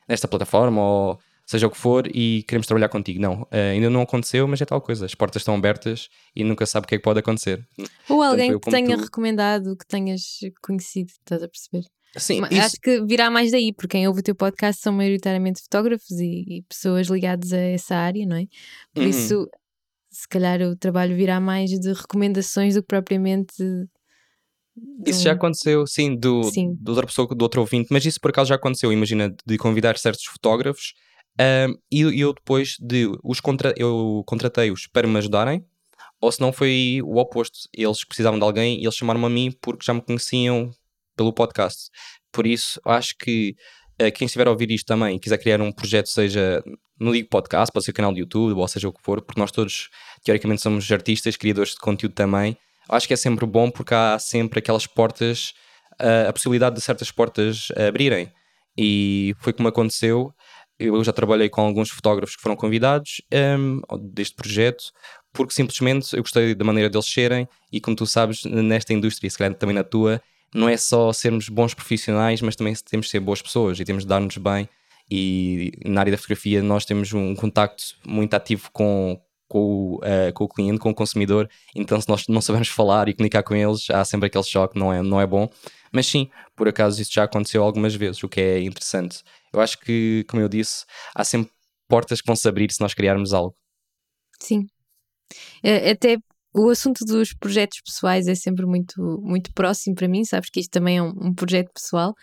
nesta 0.08 0.28
plataforma, 0.28 0.80
ou 0.80 1.18
seja 1.48 1.66
o 1.66 1.70
que 1.70 1.78
for, 1.78 2.06
e 2.14 2.42
queremos 2.46 2.66
trabalhar 2.66 2.90
contigo. 2.90 3.18
Não, 3.18 3.40
uh, 3.42 3.48
ainda 3.72 3.88
não 3.88 4.02
aconteceu, 4.02 4.46
mas 4.46 4.60
é 4.60 4.66
tal 4.66 4.82
coisa. 4.82 5.06
As 5.06 5.14
portas 5.14 5.40
estão 5.40 5.54
abertas 5.54 6.10
e 6.36 6.44
nunca 6.44 6.66
sabe 6.66 6.84
o 6.84 6.88
que 6.88 6.96
é 6.96 6.98
que 6.98 7.02
pode 7.02 7.20
acontecer. 7.20 7.66
Ou 8.06 8.22
alguém 8.22 8.52
Portanto, 8.52 8.64
que 8.64 8.70
tenha 8.70 8.98
tu... 8.98 9.04
recomendado, 9.04 9.74
que 9.74 9.86
tenhas 9.86 10.40
conhecido, 10.62 11.08
estás 11.08 11.42
a 11.42 11.48
perceber? 11.48 11.86
Sim, 12.18 12.42
isso... 12.50 12.60
Acho 12.60 12.76
que 12.82 13.02
virá 13.02 13.30
mais 13.30 13.50
daí, 13.50 13.72
porque 13.72 13.96
quem 13.96 14.06
ouve 14.06 14.20
o 14.20 14.22
teu 14.22 14.34
podcast 14.34 14.82
são 14.82 14.92
maioritariamente 14.92 15.62
fotógrafos 15.62 16.10
e, 16.10 16.44
e 16.46 16.62
pessoas 16.68 17.06
ligadas 17.06 17.50
a 17.54 17.58
essa 17.58 17.96
área, 17.96 18.26
não 18.26 18.36
é? 18.36 18.44
Por 18.92 19.04
uhum. 19.04 19.08
isso, 19.08 19.48
se 20.10 20.28
calhar 20.28 20.60
o 20.60 20.76
trabalho 20.76 21.16
virá 21.16 21.40
mais 21.40 21.70
de 21.70 21.92
recomendações 21.94 22.74
do 22.74 22.82
que 22.82 22.88
propriamente. 22.88 23.54
Isso 25.06 25.22
já 25.22 25.32
aconteceu, 25.32 25.86
sim, 25.86 26.14
do, 26.14 26.44
sim. 26.44 26.76
outra 26.86 27.06
pessoa, 27.06 27.26
do 27.34 27.42
outro 27.42 27.62
ouvinte, 27.62 27.88
mas 27.90 28.04
isso 28.04 28.20
por 28.20 28.30
acaso 28.30 28.50
já 28.50 28.54
aconteceu. 28.54 28.92
Imagina 28.92 29.34
de 29.46 29.56
convidar 29.56 29.96
certos 29.96 30.24
fotógrafos 30.26 30.92
um, 31.40 31.78
e, 31.90 32.20
eu 32.20 32.32
depois 32.32 32.76
de 32.80 33.08
os 33.22 33.40
contra, 33.40 33.72
eu 33.76 34.22
contratei-os 34.26 34.86
para 34.88 35.06
me 35.06 35.18
ajudarem, 35.18 35.64
ou 36.20 36.32
se 36.32 36.40
não 36.40 36.52
foi 36.52 37.00
o 37.04 37.16
oposto. 37.18 37.60
Eles 37.72 38.04
precisavam 38.04 38.38
de 38.38 38.44
alguém 38.44 38.80
e 38.80 38.84
eles 38.84 38.96
chamaram-me 38.96 39.26
a 39.26 39.28
mim 39.28 39.52
porque 39.60 39.84
já 39.84 39.94
me 39.94 40.00
conheciam 40.00 40.70
pelo 41.16 41.32
podcast. 41.32 41.90
Por 42.32 42.46
isso, 42.46 42.80
acho 42.84 43.16
que 43.16 43.54
uh, 44.02 44.10
quem 44.12 44.26
estiver 44.26 44.48
a 44.48 44.50
ouvir 44.50 44.70
isto 44.70 44.86
também 44.86 45.16
e 45.16 45.20
quiser 45.20 45.38
criar 45.38 45.60
um 45.60 45.70
projeto, 45.70 46.08
seja 46.08 46.62
no 46.98 47.12
Ligo 47.12 47.28
Podcast, 47.28 47.72
pode 47.72 47.84
ser 47.84 47.92
canal 47.92 48.12
de 48.12 48.20
YouTube, 48.20 48.58
ou 48.58 48.68
seja 48.68 48.88
o 48.88 48.92
que 48.92 49.00
for, 49.00 49.22
porque 49.22 49.40
nós 49.40 49.52
todos, 49.52 49.88
teoricamente, 50.24 50.60
somos 50.60 50.90
artistas, 50.90 51.36
criadores 51.36 51.72
de 51.72 51.78
conteúdo 51.78 52.14
também. 52.14 52.56
acho 52.88 53.06
que 53.06 53.14
é 53.14 53.16
sempre 53.16 53.46
bom 53.46 53.70
porque 53.70 53.94
há 53.94 54.18
sempre 54.18 54.58
aquelas 54.58 54.86
portas, 54.86 55.52
uh, 56.00 56.28
a 56.28 56.32
possibilidade 56.32 56.74
de 56.74 56.82
certas 56.82 57.12
portas 57.12 57.68
abrirem. 57.76 58.32
E 58.76 59.34
foi 59.40 59.52
como 59.52 59.68
aconteceu. 59.68 60.32
Eu 60.78 61.02
já 61.02 61.12
trabalhei 61.12 61.48
com 61.48 61.60
alguns 61.60 61.90
fotógrafos 61.90 62.36
que 62.36 62.42
foram 62.42 62.54
convidados 62.54 63.20
um, 63.58 63.80
deste 64.12 64.36
projeto, 64.36 64.84
porque 65.32 65.52
simplesmente 65.52 66.16
eu 66.16 66.22
gostei 66.22 66.54
da 66.54 66.64
maneira 66.64 66.88
deles 66.88 67.06
serem. 67.06 67.48
E 67.72 67.80
como 67.80 67.96
tu 67.96 68.06
sabes, 68.06 68.44
nesta 68.44 68.92
indústria, 68.92 69.28
se 69.28 69.36
calhar 69.36 69.54
também 69.54 69.74
na 69.74 69.82
tua, 69.82 70.22
não 70.54 70.68
é 70.68 70.76
só 70.76 71.12
sermos 71.12 71.48
bons 71.48 71.74
profissionais, 71.74 72.40
mas 72.40 72.56
também 72.56 72.74
temos 72.88 73.06
de 73.06 73.10
ser 73.10 73.20
boas 73.20 73.42
pessoas 73.42 73.78
e 73.80 73.84
temos 73.84 74.04
de 74.04 74.08
dar-nos 74.08 74.36
bem. 74.36 74.68
E 75.10 75.72
na 75.84 76.00
área 76.00 76.12
da 76.12 76.18
fotografia, 76.18 76.62
nós 76.62 76.84
temos 76.84 77.12
um 77.12 77.34
contacto 77.34 77.96
muito 78.06 78.34
ativo 78.34 78.70
com, 78.72 79.20
com, 79.48 79.96
uh, 79.96 80.32
com 80.34 80.44
o 80.44 80.48
cliente, 80.48 80.78
com 80.78 80.90
o 80.90 80.94
consumidor. 80.94 81.48
Então, 81.74 82.00
se 82.00 82.08
nós 82.08 82.26
não 82.28 82.40
sabemos 82.40 82.68
falar 82.68 83.08
e 83.08 83.14
comunicar 83.14 83.42
com 83.42 83.54
eles, 83.54 83.88
há 83.90 84.04
sempre 84.04 84.26
aquele 84.26 84.44
choque, 84.44 84.78
não 84.78 84.92
é, 84.92 85.02
não 85.02 85.20
é 85.20 85.26
bom. 85.26 85.48
Mas 85.90 86.06
sim, 86.06 86.28
por 86.54 86.68
acaso 86.68 87.00
isso 87.00 87.12
já 87.12 87.24
aconteceu 87.24 87.62
algumas 87.62 87.94
vezes, 87.94 88.22
o 88.22 88.28
que 88.28 88.40
é 88.40 88.60
interessante. 88.62 89.22
Eu 89.52 89.60
acho 89.60 89.78
que, 89.78 90.24
como 90.28 90.42
eu 90.42 90.48
disse, 90.48 90.84
há 91.14 91.24
sempre 91.24 91.50
portas 91.88 92.20
que 92.20 92.26
vão 92.26 92.36
se 92.36 92.48
abrir 92.48 92.70
se 92.70 92.80
nós 92.80 92.94
criarmos 92.94 93.32
algo. 93.32 93.56
Sim. 94.40 94.66
É, 95.62 95.90
até 95.90 96.18
o 96.54 96.70
assunto 96.70 97.04
dos 97.04 97.32
projetos 97.34 97.80
pessoais 97.84 98.26
é 98.28 98.34
sempre 98.34 98.66
muito, 98.66 99.20
muito 99.22 99.52
próximo 99.52 99.94
para 99.94 100.08
mim, 100.08 100.24
sabes 100.24 100.50
que 100.50 100.60
isto 100.60 100.70
também 100.70 100.98
é 100.98 101.02
um, 101.02 101.12
um 101.20 101.34
projeto 101.34 101.70
pessoal 101.72 102.14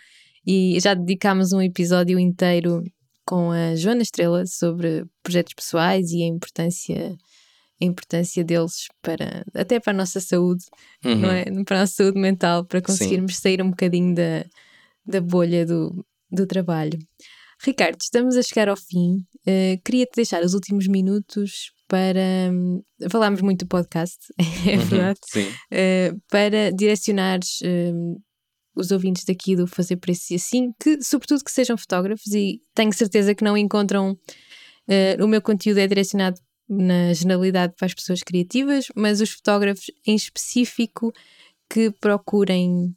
e 0.46 0.78
já 0.80 0.94
dedicámos 0.94 1.52
um 1.52 1.60
episódio 1.60 2.18
inteiro 2.18 2.82
com 3.24 3.50
a 3.50 3.74
Joana 3.74 4.02
Estrela 4.02 4.46
sobre 4.46 5.04
projetos 5.22 5.54
pessoais 5.54 6.10
e 6.12 6.22
a 6.22 6.26
importância 6.26 7.16
a 7.78 7.84
importância 7.84 8.42
deles 8.42 8.86
para 9.02 9.44
até 9.54 9.78
para 9.78 9.92
a 9.92 9.96
nossa 9.96 10.18
saúde, 10.18 10.64
uhum. 11.04 11.16
não 11.16 11.30
é? 11.30 11.44
Para 11.64 11.76
a 11.76 11.80
nossa 11.80 11.92
saúde 11.92 12.18
mental, 12.18 12.64
para 12.64 12.80
conseguirmos 12.80 13.36
Sim. 13.36 13.42
sair 13.42 13.62
um 13.62 13.68
bocadinho 13.68 14.14
da, 14.14 14.46
da 15.04 15.20
bolha 15.20 15.66
do, 15.66 16.04
do 16.30 16.46
trabalho. 16.46 16.98
Ricardo, 17.64 18.00
estamos 18.00 18.36
a 18.36 18.42
chegar 18.42 18.68
ao 18.68 18.76
fim. 18.76 19.24
Uh, 19.46 19.80
Queria-te 19.84 20.16
deixar 20.16 20.42
os 20.42 20.54
últimos 20.54 20.86
minutos 20.86 21.72
para. 21.88 22.50
Um, 22.52 22.82
falámos 23.10 23.40
muito 23.40 23.64
do 23.64 23.68
podcast, 23.68 24.18
é 24.38 24.76
uhum, 24.76 24.84
verdade? 24.84 25.20
Uhum, 25.34 25.42
sim. 25.42 25.48
Uh, 25.48 26.20
para 26.30 26.70
direcionares 26.72 27.58
um, 27.64 28.16
os 28.74 28.90
ouvintes 28.90 29.24
daqui 29.24 29.56
do 29.56 29.66
Fazer 29.66 29.96
Preços 29.96 30.30
e 30.30 30.34
Assim, 30.34 30.72
que, 30.80 31.02
sobretudo, 31.02 31.42
que 31.42 31.50
sejam 31.50 31.78
fotógrafos 31.78 32.32
e 32.32 32.60
tenho 32.74 32.92
certeza 32.92 33.34
que 33.34 33.44
não 33.44 33.56
encontram. 33.56 34.12
Uh, 34.88 35.24
o 35.24 35.26
meu 35.26 35.42
conteúdo 35.42 35.78
é 35.78 35.86
direcionado 35.86 36.38
na 36.68 37.12
generalidade 37.12 37.74
para 37.76 37.86
as 37.86 37.94
pessoas 37.94 38.22
criativas, 38.22 38.86
mas 38.94 39.20
os 39.20 39.30
fotógrafos 39.30 39.86
em 40.06 40.14
específico 40.14 41.12
que 41.68 41.90
procurem 42.00 42.94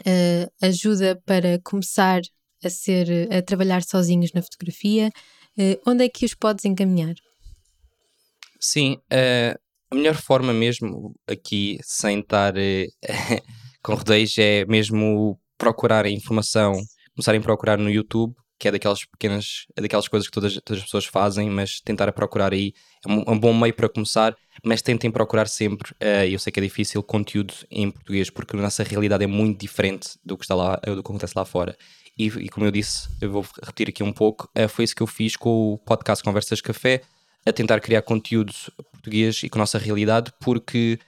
uh, 0.00 0.66
ajuda 0.66 1.20
para 1.24 1.60
começar 1.62 2.20
a 2.64 2.70
ser 2.70 3.32
a 3.32 3.42
trabalhar 3.42 3.82
sozinhos 3.82 4.32
na 4.32 4.42
fotografia, 4.42 5.10
uh, 5.58 5.80
onde 5.90 6.04
é 6.04 6.08
que 6.08 6.24
os 6.24 6.34
podes 6.34 6.64
encaminhar? 6.64 7.14
Sim, 8.60 8.94
uh, 9.12 9.58
a 9.90 9.94
melhor 9.94 10.16
forma 10.16 10.52
mesmo 10.52 11.14
aqui, 11.26 11.78
sem 11.82 12.20
estar 12.20 12.54
com 13.82 13.94
rodeios 13.94 14.36
é 14.38 14.64
mesmo 14.66 15.38
procurar 15.56 16.06
informação, 16.06 16.72
começarem 17.14 17.40
a 17.40 17.44
procurar 17.44 17.78
no 17.78 17.90
YouTube, 17.90 18.34
que 18.58 18.66
é 18.66 18.72
daquelas 18.72 19.04
pequenas, 19.04 19.66
é 19.76 19.80
daquelas 19.80 20.08
coisas 20.08 20.26
que 20.26 20.32
todas, 20.32 20.54
todas 20.64 20.80
as 20.80 20.84
pessoas 20.84 21.04
fazem, 21.04 21.48
mas 21.48 21.80
tentar 21.80 22.10
procurar 22.12 22.52
aí 22.52 22.74
é 23.06 23.10
um, 23.10 23.22
um, 23.32 23.38
bom 23.38 23.54
meio 23.54 23.72
para 23.72 23.88
começar, 23.88 24.36
mas 24.64 24.82
tentem 24.82 25.10
procurar 25.10 25.46
sempre, 25.46 25.92
uh, 25.92 26.26
eu 26.28 26.38
sei 26.38 26.52
que 26.52 26.58
é 26.58 26.62
difícil, 26.62 27.02
conteúdo 27.02 27.54
em 27.70 27.90
português, 27.90 28.28
porque 28.30 28.56
a 28.56 28.60
nossa 28.60 28.82
realidade 28.82 29.22
é 29.22 29.26
muito 29.26 29.60
diferente 29.60 30.18
do 30.24 30.36
que 30.36 30.44
está 30.44 30.54
lá, 30.54 30.76
do 30.76 30.94
que 30.94 31.00
acontece 31.00 31.34
lá 31.36 31.44
fora. 31.44 31.76
E, 32.18 32.26
e 32.26 32.48
como 32.48 32.66
eu 32.66 32.72
disse, 32.72 33.08
eu 33.20 33.30
vou 33.30 33.46
repetir 33.62 33.90
aqui 33.90 34.02
um 34.02 34.12
pouco, 34.12 34.50
uh, 34.58 34.68
foi 34.68 34.84
isso 34.84 34.96
que 34.96 35.02
eu 35.02 35.06
fiz 35.06 35.36
com 35.36 35.74
o 35.74 35.78
podcast 35.78 36.24
Conversas 36.24 36.60
Café, 36.60 37.02
a 37.46 37.52
tentar 37.52 37.80
criar 37.80 38.02
conteúdo 38.02 38.52
português 38.92 39.42
e 39.44 39.48
com 39.48 39.58
a 39.58 39.62
nossa 39.62 39.78
realidade, 39.78 40.32
porque 40.40 40.98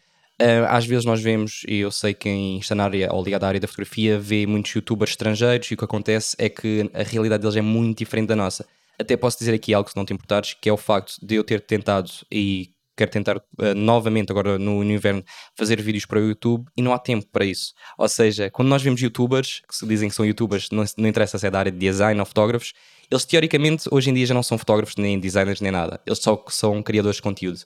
às 0.68 0.86
vezes 0.86 1.04
nós 1.04 1.20
vemos, 1.20 1.62
e 1.68 1.80
eu 1.80 1.90
sei 1.90 2.14
que 2.14 2.20
quem 2.20 2.58
está 2.58 2.74
na 2.74 2.84
área 2.84 3.12
ou 3.12 3.22
ligado 3.22 3.44
à 3.44 3.48
área 3.48 3.60
da 3.60 3.68
fotografia 3.68 4.18
vê 4.18 4.46
muitos 4.46 4.72
youtubers 4.72 5.10
estrangeiros 5.10 5.70
e 5.70 5.74
o 5.74 5.76
que 5.76 5.84
acontece 5.84 6.34
é 6.38 6.48
que 6.48 6.90
a 6.94 7.02
realidade 7.02 7.42
deles 7.42 7.56
é 7.56 7.60
muito 7.60 7.98
diferente 7.98 8.28
da 8.28 8.36
nossa. 8.36 8.66
Até 8.98 9.16
posso 9.16 9.38
dizer 9.38 9.54
aqui 9.54 9.74
algo 9.74 9.88
que 9.88 9.96
não 9.96 10.04
te 10.04 10.12
importares, 10.12 10.54
que 10.54 10.68
é 10.68 10.72
o 10.72 10.76
facto 10.76 11.14
de 11.22 11.34
eu 11.34 11.44
ter 11.44 11.60
tentado 11.60 12.10
e 12.30 12.70
quero 12.96 13.10
tentar 13.10 13.38
uh, 13.38 13.74
novamente 13.74 14.30
agora 14.30 14.58
no, 14.58 14.84
no, 14.84 14.92
inverno 14.92 15.24
fazer 15.56 15.80
vídeos 15.80 16.04
para 16.04 16.18
o 16.18 16.28
YouTube 16.28 16.66
e 16.76 16.82
não 16.82 16.92
há 16.92 16.98
tempo 16.98 17.26
para 17.32 17.44
isso. 17.44 17.72
Ou 17.96 18.08
seja, 18.08 18.50
quando 18.50 18.68
nós 18.68 18.82
vemos 18.82 19.00
youtubers, 19.00 19.62
que 19.66 19.74
se 19.74 19.86
dizem 19.86 20.08
que 20.08 20.14
são 20.14 20.24
youtubers, 20.24 20.68
não, 20.70 20.84
não 20.98 21.08
interessa 21.08 21.38
se 21.38 21.46
é 21.46 21.50
da 21.50 21.58
área 21.58 21.72
de 21.72 21.78
design 21.78 22.20
ou 22.20 22.26
fotógrafos, 22.26 22.74
eles 23.10 23.24
teoricamente 23.24 23.88
hoje 23.90 24.10
em 24.10 24.14
dia 24.14 24.26
já 24.26 24.34
não 24.34 24.42
são 24.42 24.58
fotógrafos, 24.58 24.96
nem 24.96 25.18
designers, 25.18 25.60
nem 25.60 25.72
nada. 25.72 26.00
Eles 26.06 26.18
só 26.18 26.44
são 26.48 26.82
criadores 26.82 27.16
de 27.16 27.22
conteúdo. 27.22 27.60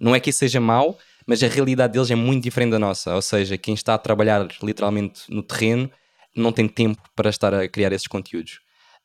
Não 0.00 0.14
é 0.14 0.20
que 0.20 0.30
isso 0.30 0.40
seja 0.40 0.60
mau, 0.60 0.98
mas 1.26 1.42
a 1.42 1.48
realidade 1.48 1.92
deles 1.92 2.10
é 2.10 2.14
muito 2.14 2.42
diferente 2.42 2.72
da 2.72 2.78
nossa. 2.78 3.14
Ou 3.14 3.22
seja, 3.22 3.56
quem 3.58 3.74
está 3.74 3.94
a 3.94 3.98
trabalhar 3.98 4.46
literalmente 4.62 5.22
no 5.28 5.42
terreno 5.42 5.90
não 6.34 6.52
tem 6.52 6.68
tempo 6.68 7.02
para 7.14 7.30
estar 7.30 7.52
a 7.54 7.68
criar 7.68 7.92
esses 7.92 8.06
conteúdos. 8.06 8.60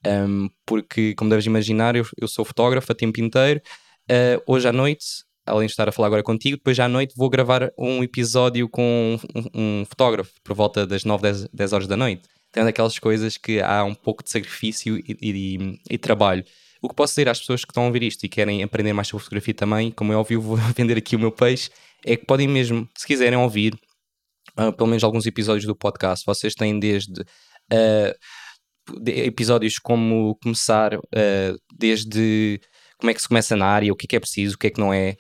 Um, 0.06 0.50
porque, 0.66 1.14
como 1.16 1.30
deves 1.30 1.46
imaginar, 1.46 1.96
eu, 1.96 2.06
eu 2.20 2.28
sou 2.28 2.46
fotógrafo 2.46 2.92
a 2.92 2.96
tempo 2.96 3.20
inteiro. 3.20 3.62
Uh, 4.10 4.42
hoje 4.46 4.68
à 4.68 4.72
noite, 4.72 5.06
além 5.46 5.68
de 5.68 5.72
estar 5.72 5.88
a 5.90 5.92
falar 5.92 6.08
agora 6.08 6.24
contigo, 6.24 6.58
depois 6.58 6.80
à 6.80 6.88
noite 6.88 7.14
vou 7.16 7.30
gravar 7.30 7.72
um 7.78 8.04
episódio 8.04 8.70
com 8.70 9.18
um, 9.36 9.82
um 9.82 9.86
fotógrafo 9.86 10.32
por 10.44 10.56
volta 10.56 10.86
das 10.86 11.04
9, 11.04 11.22
10, 11.22 11.48
10 11.54 11.74
horas 11.74 11.88
da 11.88 11.98
noite. 11.98 12.24
Então, 12.50 12.64
é 12.64 12.66
daquelas 12.66 12.98
coisas 12.98 13.38
que 13.38 13.62
há 13.62 13.84
um 13.84 13.94
pouco 13.94 14.24
de 14.24 14.30
sacrifício 14.30 14.98
e, 14.98 15.18
e, 15.22 15.80
e 15.90 15.98
trabalho. 15.98 16.44
O 16.82 16.88
que 16.88 16.96
posso 16.96 17.14
dizer 17.14 17.28
às 17.28 17.40
pessoas 17.40 17.66
que 17.66 17.72
estão 17.72 17.84
a 17.84 17.88
ouvir 17.88 18.04
isto 18.04 18.24
e 18.24 18.30
querem 18.30 18.64
aprender 18.64 18.94
mais 18.94 19.08
sobre 19.08 19.24
fotografia 19.24 19.54
também, 19.54 19.92
como 19.92 20.14
é 20.14 20.16
óbvio, 20.16 20.42
vou 20.42 20.58
vender 20.76 20.98
aqui 20.98 21.16
o 21.16 21.20
meu 21.20 21.32
peixe, 21.32 21.70
é 22.14 22.18
que 22.18 22.26
podem 22.26 22.48
mesmo, 22.48 22.88
se 22.96 23.06
quiserem 23.06 23.38
ouvir, 23.38 23.74
uh, 24.58 24.72
pelo 24.74 24.88
menos 24.88 25.04
alguns 25.04 25.26
episódios 25.26 25.66
do 25.66 25.76
podcast, 25.76 26.26
vocês 26.26 26.54
têm 26.54 26.80
desde 26.80 27.22
uh, 27.22 29.02
de 29.02 29.12
episódios 29.26 29.78
como 29.80 30.38
começar, 30.42 30.96
uh, 30.96 31.58
desde 31.78 32.60
como 32.98 33.12
é 33.12 33.14
que 33.14 33.22
se 33.22 33.28
começa 33.28 33.56
na 33.56 33.66
área, 33.66 33.92
o 33.92 33.96
que 33.96 34.06
é 34.06 34.10
que 34.10 34.16
é 34.16 34.20
preciso, 34.20 34.56
o 34.56 34.58
que 34.58 34.68
é 34.68 34.70
que 34.72 34.80
não 34.80 34.92
é, 34.92 35.16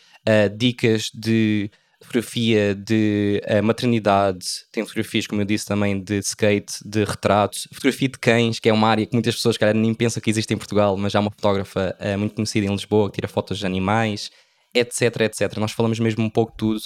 dicas 0.50 1.12
de 1.14 1.70
fotografia 2.02 2.76
de 2.76 3.42
uh, 3.50 3.64
maternidade, 3.64 4.46
tem 4.72 4.84
fotografias, 4.84 5.26
como 5.26 5.42
eu 5.42 5.46
disse 5.46 5.66
também, 5.66 6.02
de 6.02 6.20
skate, 6.20 6.74
de 6.86 7.04
retratos, 7.04 7.68
fotografia 7.74 8.08
de 8.08 8.20
cães, 8.20 8.60
que 8.60 8.70
é 8.70 8.74
uma 8.74 8.88
área 8.88 9.06
que 9.06 9.14
muitas 9.14 9.36
pessoas, 9.36 9.58
cara, 9.58 9.74
nem 9.74 9.94
pensam 9.94 10.22
que 10.22 10.30
existe 10.30 10.54
em 10.54 10.58
Portugal, 10.58 10.96
mas 10.96 11.16
há 11.16 11.20
uma 11.20 11.32
fotógrafa 11.32 11.96
uh, 12.00 12.18
muito 12.18 12.36
conhecida 12.36 12.68
em 12.68 12.70
Lisboa 12.70 13.10
que 13.10 13.16
tira 13.16 13.28
fotos 13.28 13.58
de 13.58 13.66
animais, 13.66 14.30
etc, 14.78 15.22
etc. 15.22 15.58
Nós 15.58 15.72
falamos 15.72 16.00
mesmo 16.00 16.24
um 16.24 16.30
pouco 16.30 16.52
de 16.52 16.58
tudo. 16.58 16.82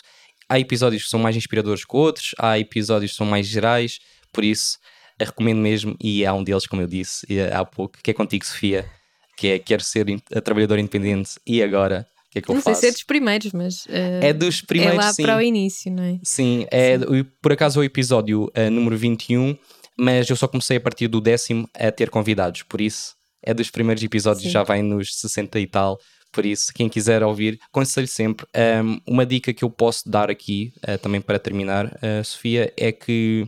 Há 0.49 0.60
episódios 0.60 1.04
que 1.04 1.10
são 1.10 1.19
mais 1.19 1.36
inspiradores 1.36 1.86
que 1.86 1.95
outros, 1.95 2.36
há 2.38 2.60
episódios 2.60 3.12
que 3.12 3.17
são 3.17 3.25
mais 3.25 3.47
gerais, 3.47 3.99
por 4.34 4.43
isso 4.43 4.77
recomendo 5.19 5.60
mesmo, 5.60 5.95
e 6.01 6.25
há 6.25 6.34
um 6.34 6.43
deles, 6.43 6.65
como 6.65 6.82
eu 6.82 6.88
disse 6.88 7.25
há 7.54 7.63
pouco, 7.63 7.99
que 8.04 8.10
é 8.10 8.13
contigo, 8.13 8.43
Sofia, 8.43 8.89
que 9.38 9.47
é 9.49 9.60
Quero 9.60 9.84
Ser 9.84 10.08
a 10.36 10.41
Trabalhadora 10.41 10.82
Independente 10.82 11.39
e 11.45 11.62
agora 11.62 12.08
que 12.32 12.39
é 12.39 12.41
que 12.41 12.49
não 12.49 12.56
eu 12.56 12.62
sei 12.62 12.71
faço? 12.71 12.82
se 12.82 12.88
é 12.88 12.91
dos 12.91 13.04
primeiros, 13.04 13.51
mas. 13.51 13.86
Uh, 13.86 14.21
é 14.21 14.34
dos 14.34 14.62
primeiros. 14.62 14.95
É 14.95 15.01
lá 15.01 15.13
sim. 15.13 15.23
para 15.23 15.38
o 15.38 15.41
início, 15.41 15.91
não 15.91 16.04
é? 16.04 16.19
Sim, 16.23 16.65
é, 16.71 16.97
sim. 16.97 17.25
por 17.41 17.51
acaso 17.51 17.80
é 17.80 17.82
o 17.82 17.84
episódio 17.84 18.45
uh, 18.45 18.71
número 18.71 18.97
21, 18.97 19.58
mas 19.97 20.30
eu 20.30 20.36
só 20.38 20.47
comecei 20.47 20.77
a 20.77 20.80
partir 20.80 21.10
do 21.10 21.19
décimo 21.19 21.69
a 21.75 21.91
ter 21.91 22.10
convidados, 22.10 22.63
por 22.63 22.80
isso 22.80 23.15
é 23.43 23.54
dos 23.54 23.69
primeiros 23.69 24.01
episódios, 24.01 24.43
sim. 24.43 24.49
já 24.49 24.63
vai 24.63 24.82
nos 24.82 25.19
60 25.19 25.60
e 25.60 25.67
tal. 25.67 25.99
Por 26.32 26.46
isso, 26.46 26.72
quem 26.74 26.88
quiser 26.88 27.24
ouvir, 27.24 27.60
aconselho 27.67 28.08
sempre. 28.08 28.46
Um, 28.84 29.02
uma 29.06 29.26
dica 29.26 29.54
que 29.54 29.63
eu 29.63 29.70
posso 29.70 30.10
dar 30.10 30.30
aqui, 30.30 30.74
uh, 30.88 30.98
também 30.98 31.20
para 31.20 31.38
terminar, 31.38 31.88
uh, 31.88 32.24
Sofia, 32.24 32.74
é 32.78 32.91
que 32.91 33.48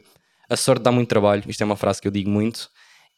a 0.49 0.57
sorte 0.57 0.83
dá 0.83 0.91
muito 0.91 1.07
trabalho. 1.07 1.43
Isto 1.47 1.61
é 1.61 1.65
uma 1.65 1.77
frase 1.77 2.01
que 2.01 2.07
eu 2.07 2.11
digo 2.11 2.29
muito. 2.29 2.69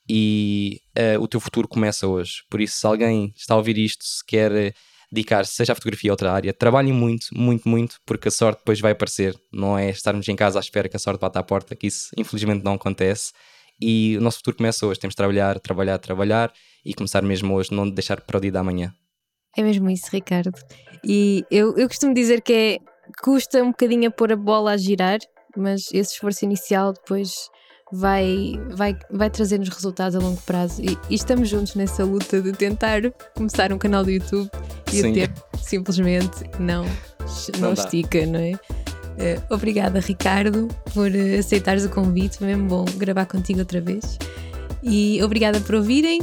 E 0.08 0.82
uh, 0.98 1.20
o 1.20 1.28
teu 1.28 1.40
futuro 1.40 1.68
começa 1.68 2.08
hoje. 2.08 2.44
Por 2.50 2.62
isso, 2.62 2.78
se 2.78 2.86
alguém 2.86 3.34
está 3.36 3.56
a 3.56 3.58
ouvir 3.58 3.78
isto, 3.78 4.06
se 4.06 4.24
quer 4.24 4.74
dedicar-se, 5.12 5.54
seja 5.54 5.74
a 5.74 5.76
fotografia 5.76 6.12
ou 6.12 6.14
outra 6.14 6.32
área, 6.32 6.54
trabalhem 6.54 6.94
muito, 6.94 7.28
muito, 7.34 7.68
muito, 7.68 7.96
porque 8.06 8.28
a 8.28 8.32
sorte 8.32 8.60
depois 8.60 8.80
vai 8.80 8.92
aparecer. 8.92 9.36
Não 9.52 9.78
é 9.78 9.90
estarmos 9.90 10.28
em 10.28 10.36
casa 10.36 10.60
à 10.60 10.62
espera 10.62 10.88
que 10.88 10.96
a 10.96 11.00
sorte 11.00 11.20
bata 11.20 11.40
à 11.40 11.44
porta, 11.44 11.76
que 11.76 11.88
isso 11.88 12.10
infelizmente 12.18 12.64
não 12.64 12.74
acontece. 12.74 13.34
E 13.82 14.16
o 14.18 14.22
nosso 14.22 14.38
futuro 14.38 14.58
começa 14.58 14.86
hoje. 14.86 15.00
Temos 15.00 15.14
de 15.14 15.18
trabalhar, 15.18 15.60
trabalhar, 15.60 15.98
trabalhar 15.98 16.54
e 16.86 16.94
começar 16.94 17.24
mesmo 17.24 17.56
hoje, 17.56 17.74
não 17.74 17.90
deixar 17.90 18.22
para 18.22 18.38
o 18.38 18.42
dia 18.42 18.52
da 18.52 18.64
manhã. 18.64 18.94
É 19.58 19.64
mesmo 19.64 19.90
isso, 19.90 20.08
Ricardo. 20.12 20.52
E 21.04 21.46
eu, 21.50 21.78
eu 21.78 21.88
costumo 21.88 22.14
dizer 22.14 22.42
que 22.42 22.54
é 22.54 22.80
custa 23.22 23.64
um 23.64 23.68
bocadinho 23.68 24.10
a 24.10 24.12
pôr 24.12 24.32
a 24.32 24.36
bola 24.36 24.72
a 24.72 24.78
girar, 24.78 25.20
mas 25.56 25.88
esse 25.94 26.14
esforço 26.14 26.44
inicial 26.44 26.94
depois 26.94 27.50
vai, 27.92 28.60
vai, 28.72 28.98
vai 29.12 29.30
trazer-nos 29.30 29.70
resultados 29.70 30.16
a 30.16 30.20
longo 30.20 30.42
prazo. 30.42 30.82
E, 30.82 30.98
e, 31.10 31.16
estamos 31.16 31.50
juntos 31.50 31.76
nessa 31.76 32.04
luta 32.04 32.42
de 32.42 32.52
tentar 32.52 33.02
começar 33.36 33.72
um 33.72 33.78
canal 33.78 34.04
do 34.04 34.12
YouTube 34.12 34.50
e 34.92 35.02
Sim. 35.02 35.12
o 35.12 35.14
tempo 35.14 35.42
simplesmente 35.62 36.44
não, 36.60 36.86
não, 36.86 37.60
não 37.60 37.74
estica, 37.74 38.26
não 38.26 38.40
é? 38.40 38.54
Uh, 39.16 39.54
obrigada, 39.54 40.00
Ricardo, 40.00 40.68
por 40.94 41.10
aceitares 41.40 41.86
o 41.86 41.90
convite. 41.90 42.38
Foi 42.38 42.48
mesmo 42.48 42.68
bom 42.68 42.86
gravar 42.98 43.26
contigo 43.26 43.60
outra 43.60 43.80
vez. 43.80 44.18
E 44.84 45.24
obrigada 45.24 45.60
por 45.62 45.76
ouvirem 45.76 46.22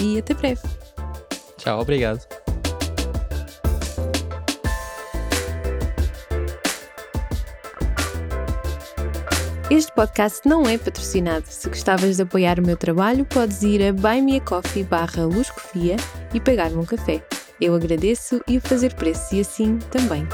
e 0.00 0.18
até 0.18 0.34
breve. 0.34 0.62
Tchau, 1.56 1.80
obrigado. 1.80 2.45
Este 9.76 9.92
podcast 9.92 10.48
não 10.48 10.62
é 10.66 10.78
patrocinado. 10.78 11.44
Se 11.50 11.68
gostavas 11.68 12.16
de 12.16 12.22
apoiar 12.22 12.58
o 12.58 12.66
meu 12.66 12.78
trabalho, 12.78 13.26
podes 13.26 13.62
ir 13.62 13.86
a 13.86 13.92
buymeacoffee 13.92 14.82
barra 14.82 15.28
e 16.32 16.40
pagar-me 16.40 16.78
um 16.78 16.84
café. 16.86 17.22
Eu 17.60 17.74
agradeço 17.74 18.40
e 18.48 18.56
o 18.56 18.60
fazer 18.62 18.94
preço 18.94 19.34
e 19.34 19.40
assim 19.40 19.76
também. 19.90 20.26